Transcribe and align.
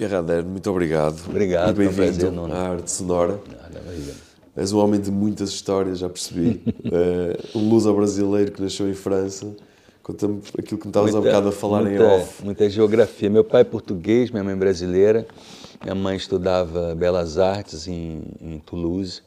Pierre 0.00 0.14
Rader, 0.14 0.46
muito 0.46 0.70
obrigado. 0.70 1.20
Obrigado, 1.28 1.82
e 1.82 1.86
é 1.86 1.90
bem-vindo 1.90 2.46
à 2.46 2.70
arte 2.70 2.90
sonora. 2.90 3.38
Nada. 3.46 3.82
És 4.56 4.72
um 4.72 4.78
homem 4.78 4.98
de 4.98 5.10
muitas 5.10 5.50
histórias, 5.50 5.98
já 5.98 6.08
percebi. 6.08 6.62
Eh, 6.90 7.38
um 7.54 7.68
luso 7.68 7.92
brasileiro 7.92 8.50
que 8.50 8.62
nasceu 8.62 8.88
em 8.88 8.94
França. 8.94 9.54
Conta-me 10.02 10.40
aquilo 10.58 10.80
que 10.80 10.86
me 10.86 10.90
estavas 10.90 11.14
há 11.14 11.20
bocado 11.20 11.48
a 11.50 11.52
falar 11.52 11.82
muita, 11.82 12.02
em 12.02 12.06
off. 12.06 12.42
Muita 12.42 12.70
geografia. 12.70 13.28
Meu 13.28 13.44
pai 13.44 13.60
é 13.60 13.64
português, 13.64 14.30
minha 14.30 14.42
mãe 14.42 14.54
é 14.54 14.56
brasileira. 14.56 15.26
Minha 15.82 15.94
mãe 15.94 16.16
estudava 16.16 16.94
Belas 16.94 17.36
Artes 17.36 17.86
em, 17.86 18.22
em 18.40 18.58
Toulouse. 18.58 19.20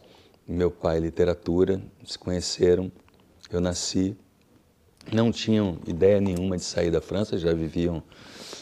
Meu 0.47 0.71
pai 0.71 0.99
literatura. 0.99 1.79
Se 2.03 2.17
conheceram. 2.17 2.91
Eu 3.51 3.61
nasci. 3.61 4.17
Não 5.11 5.31
tinham 5.31 5.77
ideia 5.85 6.19
nenhuma 6.19 6.57
de 6.57 6.63
sair 6.63 6.89
da 6.89 6.99
França, 6.99 7.37
já 7.37 7.53
viviam 7.53 8.01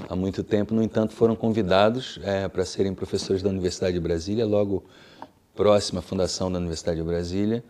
há 0.10 0.16
muito 0.16 0.44
tempo. 0.44 0.74
No 0.74 0.82
entanto, 0.82 1.14
foram 1.14 1.36
convidados 1.36 2.20
eh, 2.24 2.48
para 2.48 2.66
serem 2.66 2.94
professores 2.94 3.42
da 3.42 3.50
Universidade 3.50 3.94
de 3.94 4.00
Brasília, 4.00 4.46
logo 4.46 4.84
próxima 5.56 6.00
à 6.00 6.02
fundação 6.02 6.52
da 6.52 6.60
Universidade 6.60 6.98
de 6.98 7.04
Brasília. 7.04 7.64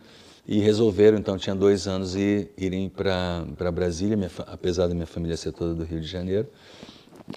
E 0.46 0.58
resolveram, 0.58 1.18
então, 1.18 1.38
tinha 1.38 1.54
dois 1.54 1.86
anos, 1.86 2.16
ir, 2.16 2.50
irem 2.58 2.88
para 2.88 3.70
Brasília, 3.72 4.16
minha 4.16 4.30
apesar 4.46 4.88
da 4.88 4.94
minha 4.94 5.06
família 5.06 5.36
ser 5.36 5.52
toda 5.52 5.72
do 5.72 5.84
Rio 5.84 6.00
de 6.00 6.06
Janeiro. 6.06 6.48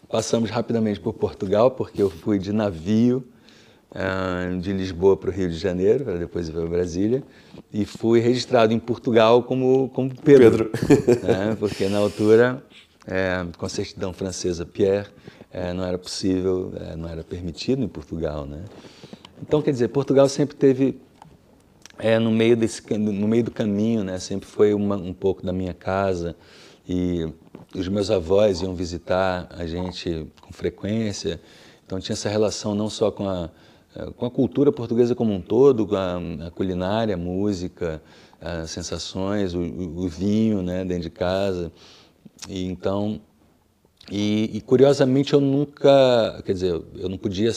Passamos 0.10 0.50
rapidamente 0.50 1.00
por 1.00 1.14
Portugal, 1.14 1.72
porque 1.72 2.02
eu 2.02 2.10
fui 2.10 2.40
de 2.40 2.52
navio 2.52 3.24
ah, 3.94 4.50
de 4.60 4.74
Lisboa 4.74 5.16
para 5.16 5.30
o 5.30 5.34
Rio 5.34 5.50
de 5.50 5.58
Janeiro, 5.58 6.04
para 6.04 6.18
depois 6.18 6.50
ir 6.50 6.52
para 6.52 6.66
Brasília, 6.66 7.24
e 7.72 7.86
fui 7.86 8.20
registrado 8.20 8.74
em 8.74 8.80
Portugal 8.80 9.44
como, 9.44 9.90
como 9.90 10.14
Pedro. 10.14 10.72
né? 11.24 11.56
Porque 11.60 11.88
na 11.88 12.00
altura, 12.00 12.62
eh, 13.08 13.46
com 13.58 13.66
a 13.66 13.70
certidão 13.70 14.14
francesa 14.14 14.66
Pierre, 14.66 15.08
eh, 15.52 15.74
não 15.74 15.84
era 15.84 15.98
possível, 15.98 16.74
eh, 16.76 16.96
não 16.96 17.08
era 17.10 17.24
permitido 17.24 17.84
em 17.84 17.88
Portugal. 17.88 18.46
Né? 18.46 18.64
Então, 19.42 19.62
quer 19.62 19.72
dizer, 19.72 19.90
Portugal 19.90 20.28
sempre 20.30 20.56
teve 20.56 21.00
é, 21.98 22.20
no 22.20 22.30
meio 22.30 22.58
desse 22.58 22.82
no 22.98 23.26
meio 23.28 23.44
do 23.46 23.52
caminho, 23.52 24.04
né? 24.04 24.20
Sempre 24.20 24.48
foi 24.50 24.74
uma- 24.74 24.98
um 24.98 25.14
pouco 25.14 25.46
da 25.46 25.54
minha 25.54 25.74
casa 25.74 26.36
e 26.88 27.26
os 27.74 27.88
meus 27.88 28.12
avós 28.12 28.62
iam 28.62 28.76
visitar 28.76 29.48
a 29.58 29.66
gente 29.66 30.28
com 30.42 30.52
frequência. 30.52 31.40
Então 31.86 31.98
tinha 31.98 32.14
essa 32.14 32.28
relação 32.28 32.76
não 32.76 32.90
só 32.90 33.12
com 33.12 33.30
a 33.30 33.50
eh, 33.96 34.10
com 34.18 34.26
a 34.26 34.30
cultura 34.30 34.74
portuguesa 34.74 35.16
como 35.16 35.32
um 35.34 35.40
todo, 35.40 35.88
com 35.88 35.96
a, 35.96 36.18
a 36.48 36.52
culinária, 36.52 37.16
a 37.16 37.18
música, 37.18 38.02
as 38.42 38.72
sensações, 38.72 39.54
o- 39.54 39.60
o 39.62 40.10
vinho, 40.10 40.62
né? 40.62 40.84
Dentro 40.84 41.04
de 41.04 41.10
casa. 41.10 41.72
E 42.48 42.66
então 42.66 43.22
e, 44.12 44.52
e, 44.54 44.62
curiosamente 44.62 45.34
eu 45.34 45.42
nunca, 45.42 46.42
quer 46.46 46.54
dizer, 46.54 46.80
eu 46.96 47.10
não 47.10 47.18
podia 47.18 47.52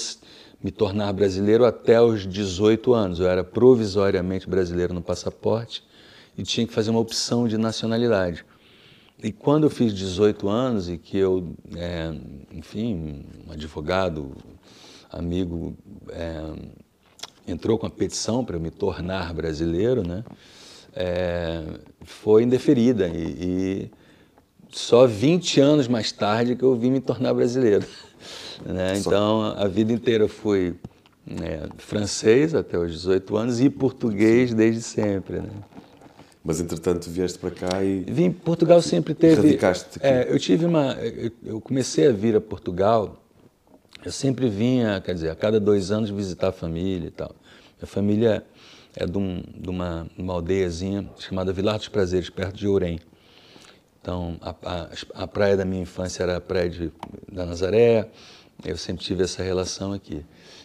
me 0.63 0.71
tornar 0.71 1.13
brasileiro 1.13 1.65
até 1.65 2.01
os 2.01 2.27
18 2.27 2.95
anos. 2.95 3.21
Eu 3.21 3.29
era 3.29 3.45
provisoriamente 3.45 4.49
brasileiro 4.49 4.95
no 4.95 5.03
passaporte 5.03 5.85
e 6.37 6.43
tinha 6.43 6.67
que 6.67 6.73
fazer 6.73 6.91
uma 6.91 7.01
opção 7.01 7.47
de 7.47 7.59
nacionalidade. 7.59 8.45
E 9.23 9.31
quando 9.31 9.65
eu 9.65 9.71
fiz 9.71 9.93
18 9.93 10.49
anos 10.49 10.89
e 10.89 10.97
que 10.97 11.19
eu, 11.19 11.55
é, 11.77 12.15
enfim, 12.53 13.25
um 13.47 13.53
advogado, 13.53 14.35
amigo, 15.11 15.77
é, 16.09 16.41
entrou 17.47 17.77
com 17.77 17.87
a 17.87 17.91
petição 17.91 18.45
para 18.45 18.59
me 18.59 18.71
tornar 18.71 19.35
brasileiro, 19.35 20.07
né? 20.07 20.25
é, 20.95 21.63
foi 22.03 22.43
indeferida 22.43 23.09
e, 23.09 23.23
e 23.41 23.91
só 24.71 25.07
20 25.07 25.61
anos 25.61 25.89
mais 25.89 26.13
tarde 26.13 26.55
que 26.57 26.63
eu 26.63 26.75
vim 26.77 26.91
me 26.91 27.01
tornar 27.01 27.35
brasileiro. 27.35 27.87
né? 28.65 28.99
Então, 28.99 29.43
a 29.57 29.67
vida 29.67 29.93
inteira 29.93 30.25
eu 30.25 30.29
fui 30.29 30.75
né, 31.27 31.63
francês 31.79 32.55
até 32.55 32.79
os 32.79 32.93
18 32.93 33.37
anos 33.37 33.61
e 33.61 33.69
português 33.71 34.53
desde 34.55 34.83
sempre. 34.83 35.41
Né? 35.41 35.51
Mas 36.45 36.61
entretanto 36.61 37.11
vieste 37.11 37.39
para 37.39 37.51
cá 37.51 37.85
e 37.85 38.01
Vim, 38.09 38.31
Portugal 38.31 38.81
sempre 38.81 39.13
teve. 39.15 39.37
Radicaste. 39.37 39.99
É, 40.01 40.27
eu 40.31 40.39
tive 40.39 40.65
uma. 40.65 40.93
eu- 40.95 41.31
Eu 41.45 41.61
comecei 41.61 42.07
a 42.07 42.13
vir 42.13 42.35
a 42.37 42.41
Portugal. 42.41 43.23
Eu 44.05 44.13
sempre 44.13 44.49
vinha, 44.49 45.01
quer 45.05 45.13
dizer, 45.15 45.29
a 45.31 45.35
cada 45.35 45.59
dois 45.59 45.91
anos 45.91 46.09
visitar 46.09 46.49
a 46.49 46.53
família 46.53 47.09
e 47.09 47.11
tal. 47.11 47.35
Minha 47.79 47.87
família 47.87 48.45
é 48.97 49.05
de, 49.05 49.19
um- 49.19 49.43
de 49.57 49.69
uma, 49.69 50.07
uma 50.17 50.33
aldeiazinha 50.35 51.07
chamada 51.19 51.53
Vilar 51.53 51.77
dos 51.77 51.89
Prazeres, 51.89 52.31
perto 52.31 52.57
de 52.57 52.67
Ourém. 52.69 53.01
Então, 54.09 54.39
a, 54.41 54.55
a, 54.65 55.25
a 55.25 55.27
praia 55.27 55.55
da 55.55 55.67
minha 55.67 55.83
infância 55.83 56.23
era 56.23 56.39
a 56.39 56.41
praia 56.41 56.71
de, 56.71 56.91
da 57.31 57.45
Nazaré, 57.45 58.09
eu 58.65 58.75
sempre 58.75 59.05
tive 59.05 59.23
essa 59.23 59.43
relação 59.43 59.93
aqui. 59.93 60.25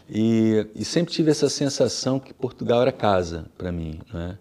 E, 0.09 0.65
e 0.73 0.85
sempre 0.85 1.11
tive 1.11 1.29
essa 1.29 1.49
sensação 1.49 2.21
que 2.21 2.33
Portugal 2.33 2.81
era 2.81 2.91
casa 2.93 3.47
para 3.57 3.69
mim. 3.69 3.99
Né? 4.13 4.37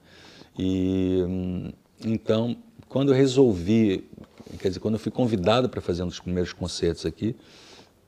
E, 0.57 1.21
hum, 1.27 1.73
então, 2.05 2.57
quando 2.89 3.09
eu 3.09 3.17
resolvi, 3.17 4.09
quer 4.61 4.69
dizer, 4.69 4.79
quando 4.79 4.95
eu 4.95 5.01
fui 5.01 5.11
convidado 5.11 5.69
para 5.69 5.81
fazer 5.81 6.05
um 6.05 6.07
dos 6.07 6.21
primeiros 6.21 6.53
concertos 6.53 7.05
aqui, 7.05 7.35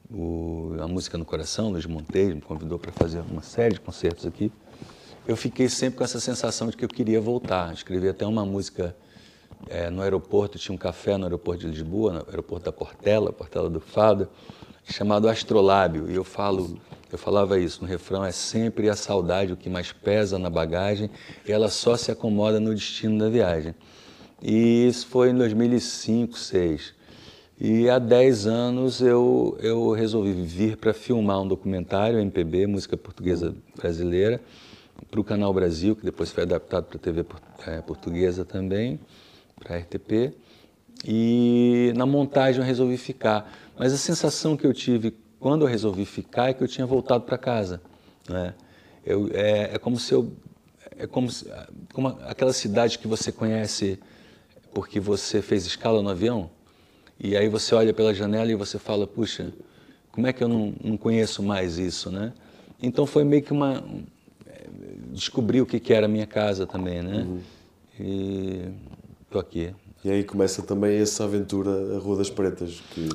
o, 0.08 0.76
a 0.80 0.86
Música 0.86 1.18
no 1.18 1.24
Coração, 1.24 1.70
Luiz 1.70 1.86
Monteiro, 1.86 2.36
me 2.36 2.40
convidou 2.40 2.78
para 2.78 2.92
fazer 2.92 3.20
uma 3.28 3.42
série 3.42 3.74
de 3.74 3.80
concertos 3.80 4.26
aqui, 4.26 4.52
eu 5.26 5.36
fiquei 5.36 5.68
sempre 5.68 5.98
com 5.98 6.04
essa 6.04 6.20
sensação 6.20 6.68
de 6.68 6.76
que 6.76 6.84
eu 6.84 6.88
queria 6.88 7.20
voltar. 7.20 7.74
Escrevi 7.74 8.08
até 8.08 8.24
uma 8.24 8.46
música 8.46 8.94
eh, 9.68 9.90
no 9.90 10.02
aeroporto, 10.02 10.58
tinha 10.58 10.74
um 10.74 10.78
café 10.78 11.16
no 11.16 11.24
aeroporto 11.24 11.60
de 11.60 11.68
Lisboa, 11.68 12.12
no 12.12 12.18
aeroporto 12.28 12.64
da 12.66 12.72
Portela, 12.72 13.32
Portela 13.32 13.70
do 13.70 13.80
Fado, 13.80 14.28
chamado 14.84 15.28
Astrolábio. 15.28 16.10
E 16.10 16.14
eu 16.14 16.24
falo, 16.24 16.78
eu 17.10 17.18
falava 17.18 17.58
isso 17.58 17.82
no 17.82 17.88
refrão, 17.88 18.24
é 18.24 18.32
sempre 18.32 18.88
a 18.88 18.96
saudade 18.96 19.52
o 19.52 19.56
que 19.56 19.68
mais 19.68 19.92
pesa 19.92 20.38
na 20.38 20.50
bagagem, 20.50 21.10
e 21.46 21.52
ela 21.52 21.68
só 21.68 21.96
se 21.96 22.10
acomoda 22.10 22.60
no 22.60 22.74
destino 22.74 23.18
da 23.18 23.28
viagem. 23.28 23.74
E 24.42 24.86
isso 24.86 25.06
foi 25.06 25.30
em 25.30 25.34
2005, 25.34 26.32
2006. 26.32 26.94
E 27.60 27.88
há 27.88 28.00
10 28.00 28.46
anos 28.48 29.00
eu, 29.00 29.56
eu 29.60 29.92
resolvi 29.92 30.32
vir 30.32 30.76
para 30.76 30.92
filmar 30.92 31.40
um 31.40 31.46
documentário, 31.46 32.18
MPB, 32.18 32.66
música 32.66 32.96
portuguesa 32.96 33.54
brasileira, 33.76 34.40
para 35.10 35.20
o 35.20 35.24
Canal 35.24 35.54
Brasil, 35.54 35.94
que 35.94 36.04
depois 36.04 36.30
foi 36.30 36.42
adaptado 36.42 36.86
para 36.86 36.96
a 36.96 37.00
TV 37.00 37.24
eh, 37.66 37.80
portuguesa 37.82 38.44
também, 38.44 38.98
para 39.64 39.76
a 39.76 39.78
RTP. 39.78 40.32
E 41.06 41.92
na 41.96 42.06
montagem 42.06 42.60
eu 42.60 42.66
resolvi 42.66 42.96
ficar. 42.96 43.52
Mas 43.78 43.92
a 43.92 43.96
sensação 43.96 44.56
que 44.56 44.66
eu 44.66 44.72
tive 44.72 45.14
quando 45.40 45.62
eu 45.62 45.68
resolvi 45.68 46.04
ficar 46.04 46.50
é 46.50 46.54
que 46.54 46.62
eu 46.62 46.68
tinha 46.68 46.86
voltado 46.86 47.24
para 47.24 47.36
casa. 47.36 47.80
Né? 48.28 48.54
Eu, 49.04 49.28
é, 49.32 49.74
é 49.74 49.78
como 49.78 49.98
se 49.98 50.12
eu. 50.14 50.32
É 50.96 51.06
como, 51.06 51.30
se- 51.30 51.46
como 51.92 52.08
aquela 52.08 52.52
cidade 52.52 52.98
que 52.98 53.08
você 53.08 53.32
conhece 53.32 53.98
porque 54.72 55.00
você 55.00 55.42
fez 55.42 55.66
escala 55.66 56.02
no 56.02 56.08
avião, 56.10 56.50
e 57.18 57.36
aí 57.36 57.48
você 57.48 57.74
olha 57.74 57.92
pela 57.94 58.12
janela 58.12 58.50
e 58.50 58.54
você 58.56 58.76
fala, 58.78 59.06
puxa, 59.06 59.52
como 60.10 60.26
é 60.26 60.32
que 60.32 60.42
eu 60.42 60.48
não, 60.48 60.72
não 60.82 60.96
conheço 60.96 61.42
mais 61.42 61.78
isso, 61.78 62.10
né? 62.10 62.32
Então 62.82 63.06
foi 63.06 63.22
meio 63.24 63.42
que 63.42 63.52
uma... 63.52 63.84
Descobri 65.12 65.60
o 65.60 65.66
que, 65.66 65.78
que 65.78 65.92
era 65.92 66.06
a 66.06 66.08
minha 66.08 66.26
casa 66.26 66.66
também, 66.66 67.02
né? 67.02 67.26
E 68.00 68.62
tô 69.34 69.38
aqui. 69.40 69.74
E 70.04 70.10
aí 70.10 70.22
começa 70.22 70.62
também 70.62 70.98
essa 70.98 71.24
aventura, 71.24 71.96
a 71.96 71.98
Rua 71.98 72.18
das 72.18 72.30
Pretas, 72.30 72.80
que 72.92 73.08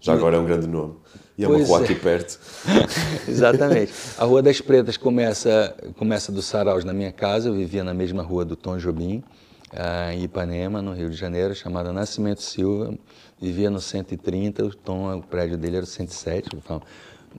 já 0.00 0.12
agora 0.12 0.36
é 0.36 0.38
um 0.38 0.44
grande 0.44 0.68
nome. 0.68 0.94
E 1.36 1.44
é 1.44 1.48
uma 1.48 1.56
Pois 1.56 1.68
rua 1.68 1.80
é. 1.80 1.84
aqui 1.84 1.94
perto. 1.96 2.38
Exatamente. 3.26 3.92
A 4.16 4.24
Rua 4.24 4.40
das 4.40 4.60
Pretas 4.60 4.96
começa, 4.96 5.74
começa 5.96 6.30
do 6.30 6.40
Saraus 6.42 6.84
na 6.84 6.92
minha 6.92 7.10
casa, 7.10 7.48
eu 7.48 7.54
vivia 7.54 7.82
na 7.82 7.92
mesma 7.92 8.22
rua 8.22 8.44
do 8.44 8.54
Tom 8.54 8.76
Jobim, 8.76 9.24
ah, 9.72 10.14
em 10.14 10.22
Ipanema, 10.22 10.80
no 10.80 10.92
Rio 10.92 11.10
de 11.10 11.16
Janeiro, 11.16 11.54
chamada 11.54 11.92
Nascimento 11.92 12.42
Silva. 12.42 12.96
Vivia 13.40 13.70
no 13.70 13.80
130, 13.80 14.64
o 14.64 14.74
Tom, 14.74 15.16
o 15.16 15.22
prédio 15.22 15.56
dele 15.56 15.76
era 15.76 15.84
o 15.84 15.88
107, 15.88 16.50
eu 16.54 16.60
falo, 16.60 16.82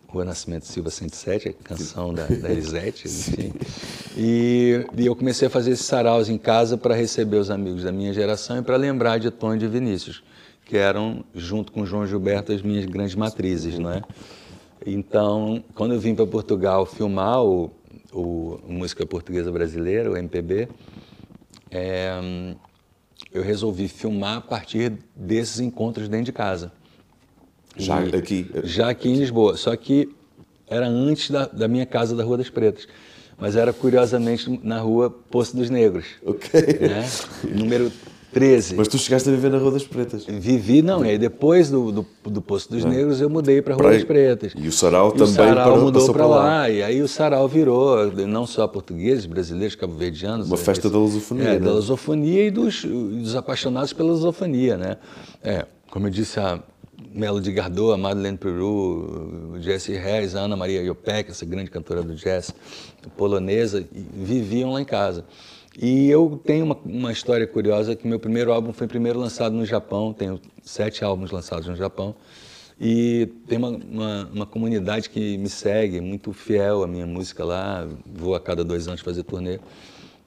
Rua 0.07 0.25
Nascimento 0.25 0.65
Silva 0.65 0.89
107, 0.89 1.49
a 1.49 1.53
canção 1.63 2.13
da, 2.13 2.25
da 2.25 2.49
Elisete, 2.51 3.07
enfim. 3.07 3.53
E, 4.17 4.85
e 4.97 5.05
eu 5.05 5.15
comecei 5.15 5.47
a 5.47 5.51
fazer 5.51 5.71
esses 5.71 5.85
saraus 5.85 6.29
em 6.29 6.37
casa 6.37 6.77
para 6.77 6.95
receber 6.95 7.37
os 7.37 7.49
amigos 7.49 7.83
da 7.83 7.91
minha 7.91 8.13
geração 8.13 8.57
e 8.57 8.61
para 8.61 8.75
lembrar 8.75 9.19
de 9.19 9.29
Tom 9.29 9.55
e 9.55 9.57
de 9.57 9.67
Vinícius, 9.67 10.23
que 10.65 10.77
eram, 10.77 11.23
junto 11.33 11.71
com 11.71 11.85
João 11.85 12.07
Gilberto, 12.07 12.51
as 12.51 12.61
minhas 12.61 12.85
grandes 12.85 13.15
matrizes, 13.15 13.77
não 13.77 13.91
é? 13.91 14.01
Então, 14.85 15.63
quando 15.75 15.93
eu 15.93 15.99
vim 15.99 16.15
para 16.15 16.25
Portugal 16.25 16.85
filmar 16.85 17.43
o, 17.43 17.71
o 18.11 18.59
Música 18.67 19.05
Portuguesa 19.05 19.51
Brasileira, 19.51 20.09
o 20.09 20.17
MPB, 20.17 20.69
é, 21.69 22.19
eu 23.31 23.43
resolvi 23.43 23.87
filmar 23.87 24.37
a 24.37 24.41
partir 24.41 24.93
desses 25.15 25.59
encontros 25.59 26.07
dentro 26.07 26.25
de 26.25 26.31
casa. 26.31 26.71
Já 27.77 28.03
E- 28.05 28.15
aqui. 28.15 28.49
Já 28.63 28.89
aqui 28.89 29.09
em 29.09 29.15
Lisboa. 29.15 29.55
Só 29.57 29.75
que 29.75 30.09
era 30.67 30.87
antes 30.87 31.31
da, 31.31 31.45
da 31.47 31.67
minha 31.67 31.85
casa 31.85 32.15
da 32.15 32.23
Rua 32.23 32.37
das 32.37 32.49
Pretas. 32.49 32.87
Mas 33.37 33.55
era 33.55 33.71
curiosamente 33.71 34.59
na 34.63 34.79
rua 34.79 35.09
Poço 35.09 35.55
dos 35.55 35.69
Negros. 35.69 36.05
Ok. 36.25 36.49
Né? 36.81 37.09
Número 37.55 37.89
13. 38.33 38.75
Mas 38.75 38.87
tu 38.89 38.97
chegaste 38.97 39.29
a 39.29 39.31
viver 39.31 39.49
na 39.49 39.57
Rua 39.57 39.71
das 39.71 39.83
Pretas. 39.85 40.25
Vivi, 40.25 40.81
não, 40.81 41.05
e 41.05 41.11
aí 41.11 41.17
depois 41.17 41.69
do, 41.71 41.89
do, 41.91 42.05
do 42.25 42.41
Poço 42.41 42.69
dos 42.69 42.83
Negros 42.83 43.21
eu 43.21 43.29
mudei 43.29 43.61
para 43.61 43.73
a 43.73 43.77
Rua 43.77 43.83
Pra- 43.87 43.93
das 43.95 44.03
Pretas. 44.03 44.51
E 44.57 44.67
o 44.67 44.71
Sarau 44.73 45.07
E 45.07 45.11
também 45.13 45.25
o 45.25 45.35
Sarau 45.35 45.71
para- 45.71 45.81
mudou 45.81 46.11
para 46.13 46.25
lá. 46.27 46.35
lá. 46.43 46.69
E 46.69 46.83
aí 46.83 47.01
o 47.01 47.07
Sarau 47.07 47.47
virou, 47.47 48.11
não 48.27 48.45
só 48.45 48.67
portugueses, 48.67 49.25
brasileiros, 49.25 49.73
cabo-verdianos. 49.75 50.45
Uma 50.47 50.55
é, 50.55 50.59
festa 50.59 50.87
esse- 50.87 50.93
da 50.93 50.99
lusofonia, 50.99 51.43
É, 51.47 51.53
né? 51.53 51.59
da 51.59 51.71
lusofonia 51.71 52.45
e 52.47 52.51
dos, 52.51 52.83
dos 52.83 53.35
apaixonados 53.37 53.93
pela 53.93 54.09
lusofonia, 54.11 54.75
né? 54.77 54.97
É, 55.41 55.65
como 55.89 56.05
eu 56.07 56.11
disse, 56.11 56.39
a 56.41 56.61
Melody 57.13 57.51
Gardot, 57.51 57.97
Madeleine 57.97 58.37
Peru, 58.37 59.57
Jesse 59.59 59.97
a 59.97 60.39
Ana 60.39 60.55
Maria 60.55 60.81
Iopek, 60.81 61.31
essa 61.31 61.45
grande 61.45 61.71
cantora 61.71 62.03
do 62.03 62.15
jazz 62.15 62.53
polonesa, 63.17 63.87
viviam 63.91 64.73
lá 64.73 64.81
em 64.81 64.85
casa. 64.85 65.25
E 65.81 66.09
eu 66.09 66.41
tenho 66.43 66.65
uma, 66.65 66.77
uma 66.83 67.11
história 67.11 67.47
curiosa 67.47 67.95
que 67.95 68.07
meu 68.07 68.19
primeiro 68.19 68.51
álbum 68.51 68.73
foi 68.73 68.87
primeiro 68.87 69.19
lançado 69.19 69.55
no 69.55 69.65
Japão, 69.65 70.11
tenho 70.13 70.39
sete 70.61 71.03
álbuns 71.03 71.31
lançados 71.31 71.67
no 71.67 71.75
Japão, 71.75 72.15
e 72.79 73.27
tem 73.47 73.57
uma, 73.57 73.69
uma, 73.69 74.29
uma 74.33 74.45
comunidade 74.45 75.09
que 75.09 75.37
me 75.37 75.49
segue, 75.49 76.01
muito 76.01 76.33
fiel 76.33 76.83
à 76.83 76.87
minha 76.87 77.05
música 77.05 77.43
lá, 77.43 77.87
vou 78.05 78.35
a 78.35 78.39
cada 78.39 78.63
dois 78.63 78.87
anos 78.87 79.01
fazer 79.01 79.23
turnê. 79.23 79.59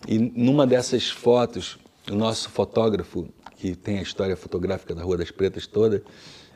E 0.06 0.18
numa 0.18 0.66
dessas 0.66 1.10
fotos, 1.10 1.78
o 2.10 2.14
nosso 2.14 2.50
fotógrafo, 2.50 3.28
que 3.56 3.74
tem 3.74 3.98
a 3.98 4.02
história 4.02 4.36
fotográfica 4.36 4.94
da 4.94 5.02
Rua 5.02 5.16
das 5.16 5.30
Pretas 5.30 5.66
toda, 5.66 6.02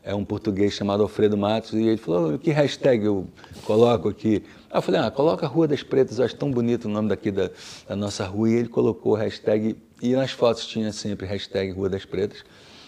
é 0.06 0.14
um 0.14 0.24
português 0.24 0.72
chamado 0.72 1.02
Alfredo 1.02 1.36
Matos, 1.36 1.72
e 1.72 1.82
ele 1.82 1.96
falou, 1.96 2.38
que 2.38 2.52
hashtag 2.52 3.04
eu 3.04 3.26
coloco 3.64 4.08
aqui? 4.08 4.44
Aí 4.70 4.78
eu 4.78 4.80
falei, 4.80 5.00
ah, 5.00 5.10
coloca 5.10 5.48
Rua 5.48 5.66
das 5.66 5.82
Pretas, 5.82 6.20
eu 6.20 6.24
acho 6.24 6.36
tão 6.36 6.48
bonito 6.48 6.84
o 6.84 6.88
nome 6.88 7.08
daqui 7.08 7.32
da, 7.32 7.50
da 7.88 7.96
nossa 7.96 8.24
rua, 8.24 8.48
e 8.48 8.54
ele 8.54 8.68
colocou 8.68 9.14
hashtag, 9.14 9.76
e 10.00 10.14
nas 10.14 10.30
fotos 10.30 10.64
tinha 10.64 10.92
sempre 10.92 11.26
hashtag 11.26 11.72
Rua 11.72 11.88
das 11.88 12.04
Pretas, 12.04 12.44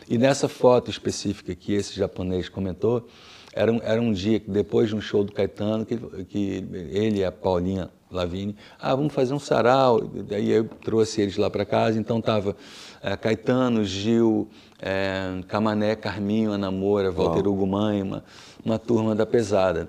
e 0.08 0.16
nessa 0.16 0.48
foto 0.48 0.92
específica 0.92 1.56
que 1.56 1.74
esse 1.74 1.96
japonês 1.96 2.48
comentou, 2.48 3.08
era 3.52 3.72
um, 3.72 3.80
era 3.82 4.00
um 4.00 4.12
dia 4.12 4.38
que 4.38 4.48
depois 4.48 4.88
de 4.88 4.94
um 4.94 5.00
show 5.00 5.24
do 5.24 5.32
Caetano, 5.32 5.84
que, 5.84 5.96
que 6.26 6.64
ele 6.92 7.18
e 7.18 7.24
a 7.24 7.32
Paulinha 7.32 7.90
Lavigne, 8.10 8.56
ah, 8.80 8.94
vamos 8.94 9.12
fazer 9.12 9.34
um 9.34 9.38
sarau. 9.38 10.00
Daí 10.00 10.50
eu 10.50 10.64
trouxe 10.64 11.20
eles 11.20 11.36
lá 11.36 11.50
para 11.50 11.64
casa, 11.64 11.98
então 11.98 12.20
tava 12.20 12.56
eh, 13.02 13.16
Caetano, 13.16 13.84
Gil, 13.84 14.48
eh, 14.80 15.40
Camané, 15.46 15.94
Carminho, 15.94 16.52
Ana 16.52 16.70
Moura, 16.70 17.10
Walter 17.10 17.46
Hugo 17.46 17.66
Mãe, 17.66 18.02
uma, 18.02 18.24
uma 18.64 18.78
turma 18.78 19.14
da 19.14 19.26
pesada. 19.26 19.88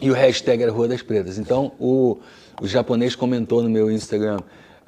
E 0.00 0.10
o 0.10 0.14
hashtag 0.14 0.62
era 0.62 0.72
Rua 0.72 0.88
das 0.88 1.02
Pretas. 1.02 1.38
Então, 1.38 1.72
o, 1.78 2.18
o 2.60 2.66
japonês 2.66 3.14
comentou 3.14 3.62
no 3.62 3.68
meu 3.68 3.90
Instagram, 3.90 4.38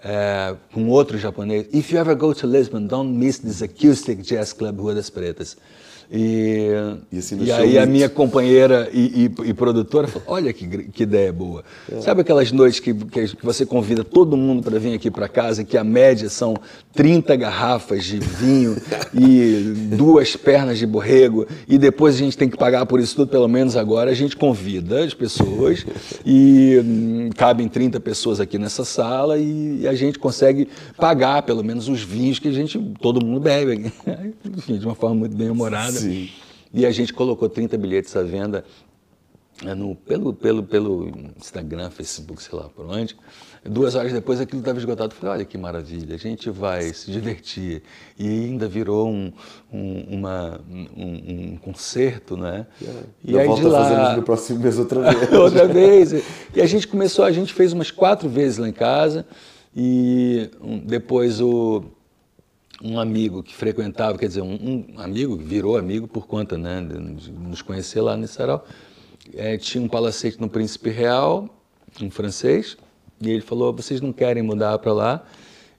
é, 0.02 0.56
com 0.72 0.88
outro 0.88 1.16
japonês, 1.18 1.66
If 1.72 1.92
you 1.92 1.98
ever 1.98 2.16
go 2.16 2.34
to 2.34 2.46
Lisbon, 2.46 2.86
don't 2.86 3.12
miss 3.12 3.38
this 3.38 3.62
acoustic 3.62 4.22
jazz 4.22 4.52
club 4.52 4.80
Rua 4.80 4.94
das 4.94 5.10
Pretas. 5.10 5.56
E, 6.14 6.68
E 7.10 7.18
assim 7.18 7.42
e 7.42 7.50
aí 7.50 7.78
a 7.78 7.86
minha 7.86 8.06
companheira 8.06 8.90
e, 8.92 9.30
e- 9.44 9.48
e 9.48 9.54
produtora 9.54 10.06
falou, 10.06 10.22
olha 10.28 10.52
que, 10.52 10.66
que 10.66 11.04
ideia 11.04 11.32
boa. 11.32 11.64
Sabe 12.02 12.20
aquelas 12.20 12.52
noites 12.52 12.80
que, 12.80 12.92
que 12.92 13.34
você 13.42 13.64
convida 13.64 14.04
todo 14.04 14.36
mundo 14.36 14.62
para 14.62 14.78
vir 14.78 14.92
aqui 14.94 15.10
para 15.10 15.26
casa, 15.26 15.64
que 15.64 15.76
a 15.78 15.82
média 15.82 16.28
são 16.28 16.54
30 16.92 17.34
garrafas 17.36 18.04
de 18.04 18.18
vinho 18.18 18.76
e 19.18 19.72
duas 19.96 20.36
pernas 20.36 20.78
de 20.78 20.86
borrego, 20.86 21.46
e 21.66 21.78
depois 21.78 22.14
a 22.16 22.18
gente 22.18 22.36
tem 22.36 22.48
que 22.50 22.58
pagar 22.58 22.84
por 22.84 23.00
isso 23.00 23.16
tudo, 23.16 23.28
pelo 23.28 23.48
menos 23.48 23.74
agora 23.74 24.10
a 24.10 24.14
gente 24.14 24.36
convida 24.36 25.02
as 25.04 25.14
pessoas 25.14 25.86
e 26.26 26.78
hum, 26.84 27.30
cabem 27.34 27.68
30 27.68 27.98
pessoas 28.00 28.38
aqui 28.38 28.58
nessa 28.58 28.84
sala 28.84 29.38
e 29.38 29.88
a 29.88 29.94
gente 29.94 30.18
consegue 30.18 30.68
pagar 30.98 31.40
pelo 31.42 31.64
menos 31.64 31.88
os 31.88 32.02
vinhos 32.02 32.38
que 32.38 32.48
a 32.48 32.52
gente, 32.52 32.78
todo 33.00 33.24
mundo 33.24 33.40
bebe. 33.40 33.90
Enfim, 34.44 34.76
de 34.76 34.84
uma 34.84 34.94
forma 34.94 35.16
muito 35.16 35.34
bem 35.34 35.48
humorada. 35.48 36.01
Sim. 36.06 36.30
E 36.72 36.86
a 36.86 36.90
gente 36.90 37.12
colocou 37.12 37.48
30 37.48 37.76
bilhetes 37.76 38.16
à 38.16 38.22
venda 38.22 38.64
eh, 39.64 39.74
no, 39.74 39.94
pelo, 39.94 40.32
pelo, 40.32 40.62
pelo 40.62 41.12
Instagram, 41.38 41.90
Facebook, 41.90 42.42
sei 42.42 42.58
lá 42.58 42.68
por 42.68 42.86
onde. 42.86 43.16
Duas 43.64 43.94
horas 43.94 44.12
depois 44.12 44.40
aquilo 44.40 44.60
estava 44.60 44.78
esgotado. 44.78 45.14
Falei, 45.14 45.36
olha 45.36 45.44
que 45.44 45.56
maravilha, 45.56 46.14
a 46.14 46.18
gente 46.18 46.50
vai 46.50 46.92
se 46.92 47.10
divertir. 47.10 47.82
E 48.18 48.26
ainda 48.26 48.66
virou 48.66 49.08
um, 49.08 49.32
um, 49.72 50.00
uma, 50.16 50.60
um, 50.68 51.52
um 51.52 51.56
concerto, 51.58 52.36
né? 52.36 52.66
E 53.22 53.32
Na 53.32 53.40
aí 53.40 53.46
volta 53.46 53.62
de 53.62 53.68
lá... 53.68 53.84
fazemos 53.84 54.16
no 54.16 54.22
próximo 54.22 54.58
mês 54.60 54.78
outra 54.78 55.00
vez. 55.12 55.32
outra 55.32 55.68
vez. 55.68 56.12
E 56.54 56.60
a 56.60 56.66
gente 56.66 56.88
começou, 56.88 57.24
a 57.24 57.32
gente 57.32 57.52
fez 57.52 57.72
umas 57.72 57.90
quatro 57.90 58.28
vezes 58.28 58.58
lá 58.58 58.68
em 58.68 58.72
casa 58.72 59.26
e 59.76 60.50
depois 60.84 61.40
o, 61.40 61.84
um 62.82 62.98
amigo 62.98 63.42
que 63.42 63.54
frequentava, 63.54 64.18
quer 64.18 64.26
dizer, 64.26 64.42
um, 64.42 64.54
um 64.96 65.00
amigo 65.00 65.38
que 65.38 65.44
virou 65.44 65.76
amigo 65.76 66.08
por 66.08 66.26
conta 66.26 66.58
né, 66.58 66.80
de, 66.82 67.30
nos 67.30 67.62
conhecer 67.62 68.00
lá 68.00 68.16
nesse 68.16 68.34
sarau, 68.34 68.64
eh, 69.34 69.56
tinha 69.56 69.82
um 69.82 69.88
palacete 69.88 70.40
no 70.40 70.48
Príncipe 70.48 70.90
Real, 70.90 71.48
um 72.00 72.10
francês, 72.10 72.76
e 73.20 73.30
ele 73.30 73.40
falou, 73.40 73.72
vocês 73.72 74.00
não 74.00 74.12
querem 74.12 74.42
mudar 74.42 74.76
para 74.78 74.92
lá? 74.92 75.24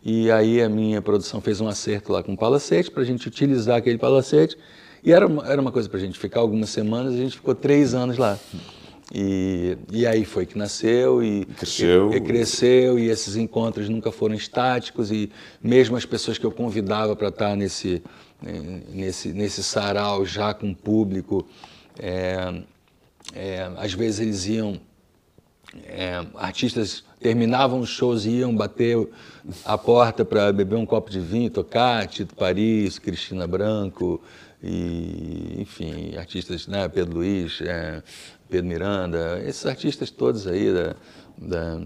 E 0.06 0.32
aí 0.32 0.62
a 0.62 0.70
minha 0.70 1.02
produção 1.02 1.42
fez 1.42 1.60
um 1.60 1.68
acerto 1.68 2.12
lá 2.12 2.24
com 2.24 2.34
o 2.34 2.38
palacete 2.38 2.90
para 2.90 3.04
a 3.04 3.06
gente 3.06 3.28
utilizar 3.28 3.78
aquele 3.78 3.98
palacete. 3.98 4.58
E 5.04 5.12
era 5.12 5.28
uma, 5.28 5.46
era 5.46 5.62
uma 5.62 5.72
coisa 5.72 5.90
para 5.90 5.98
a 5.98 6.02
gente 6.02 6.18
ficar 6.18 6.40
algumas 6.40 6.70
semanas, 6.70 7.14
a 7.14 7.18
gente 7.18 7.36
ficou 7.36 7.54
três 7.54 7.94
anos 7.94 8.18
lá. 8.18 8.40
E, 9.12 9.78
e 9.92 10.08
aí 10.08 10.24
foi 10.26 10.46
que 10.46 10.58
nasceu 10.58 11.22
e 11.24 11.46
Cresceu. 11.46 12.14
e- 12.14 12.16
e 12.18 12.22
cresceu 12.22 12.98
e 12.98 13.10
esses 13.10 13.36
encontros 13.36 13.90
nunca 13.90 14.12
foram 14.12 14.34
estáticos 14.34 15.12
e 15.12 15.30
mesmo 15.62 15.96
as 15.98 16.06
pessoas 16.06 16.38
que 16.38 16.46
eu 16.46 16.52
convidava 16.52 17.16
para 17.16 17.28
estar 17.28 17.56
nesse 17.56 18.02
eh, 18.46 18.82
nesse 18.90 19.30
nesse 19.34 19.62
sarau 19.62 20.26
já 20.26 20.54
com 20.54 20.74
público 20.74 21.46
é, 22.00 22.64
é, 23.36 23.70
às 23.78 23.94
vezes 23.94 24.20
eles 24.22 24.46
iam 24.48 24.80
é, 25.86 26.26
artistas 26.36 27.04
terminavam 27.20 27.80
os 27.82 27.90
shows 27.90 28.26
e 28.26 28.30
iam 28.32 28.56
bater 28.56 28.98
a 29.66 29.78
porta 29.78 30.24
para 30.26 30.52
beber 30.52 30.76
um 30.76 30.86
copo 30.86 31.10
de 31.10 31.20
vinho, 31.20 31.50
tocar, 31.50 32.06
Tito 32.08 32.36
Paris, 32.36 33.00
Cristina 33.00 33.48
Branco, 33.48 34.22
e, 34.62 35.56
enfim, 35.60 36.16
artistas, 36.18 36.68
né, 36.68 36.88
Pedro 36.90 37.16
Luiz, 37.18 37.60
é, 37.62 38.04
Pedro 38.54 38.68
Miranda, 38.68 39.42
esses 39.48 39.66
artistas 39.66 40.12
todos 40.12 40.46
aí 40.46 40.72
da, 40.72 40.96
da- 41.36 41.82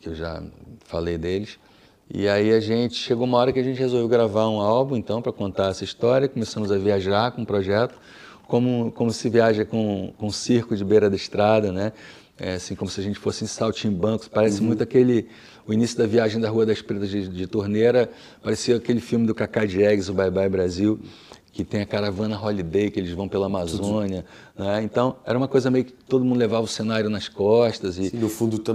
que 0.00 0.08
eu 0.08 0.14
já 0.14 0.42
falei 0.86 1.18
deles. 1.18 1.58
E 2.10 2.26
aí 2.26 2.52
a 2.52 2.60
gente 2.60 2.94
chegou 2.94 3.26
uma 3.26 3.36
hora 3.36 3.52
que 3.52 3.58
a 3.60 3.62
gente 3.62 3.78
resolveu 3.78 4.08
gravar 4.08 4.48
um 4.48 4.60
álbum, 4.62 4.96
então, 4.96 5.20
para 5.20 5.30
contar 5.30 5.68
essa 5.70 5.84
história. 5.84 6.26
Começamos 6.26 6.72
a 6.72 6.78
viajar 6.78 7.32
com 7.32 7.42
o 7.42 7.46
projeto, 7.46 7.94
como, 8.48 8.90
como 8.92 9.10
se 9.10 9.28
viaja 9.28 9.62
com, 9.66 10.10
com 10.16 10.26
um 10.28 10.30
circo 10.32 10.74
de 10.74 10.82
beira 10.82 11.10
da 11.10 11.16
estrada, 11.16 11.70
né? 11.70 11.92
É, 12.38 12.54
assim 12.54 12.74
como 12.74 12.90
se 12.90 12.98
a 12.98 13.02
gente 13.02 13.18
fosse 13.18 13.44
em 13.44 13.46
saltimbancos. 13.46 14.26
Parece 14.26 14.62
muito 14.62 14.82
aquele 14.82 15.28
o 15.66 15.72
início 15.72 15.98
da 15.98 16.06
viagem 16.06 16.40
da 16.40 16.48
Rua 16.48 16.64
das 16.64 16.80
Pretas 16.80 17.10
de, 17.10 17.28
de 17.28 17.46
Torneira. 17.46 18.10
Parecia 18.42 18.76
aquele 18.76 19.00
filme 19.00 19.26
do 19.26 19.34
Cacá 19.34 19.66
Diegues, 19.66 20.08
o 20.08 20.14
Bye 20.14 20.30
Bye 20.30 20.48
Brasil, 20.48 20.98
que 21.54 21.62
tem 21.62 21.80
a 21.80 21.86
caravana 21.86 22.36
Holiday 22.38 22.90
que 22.90 22.98
eles 22.98 23.12
vão 23.12 23.28
pela 23.28 23.46
Amazônia, 23.46 24.24
né? 24.58 24.82
Então 24.82 25.14
era 25.24 25.38
uma 25.38 25.46
coisa 25.46 25.70
meio 25.70 25.84
que 25.84 25.92
todo 25.92 26.24
mundo 26.24 26.36
levava 26.36 26.64
o 26.64 26.68
cenário 26.68 27.08
nas 27.08 27.28
costas 27.28 27.96
e 27.96 28.10
E 28.12 28.18
no 28.18 28.28
fundo 28.28 28.58
tu 28.58 28.74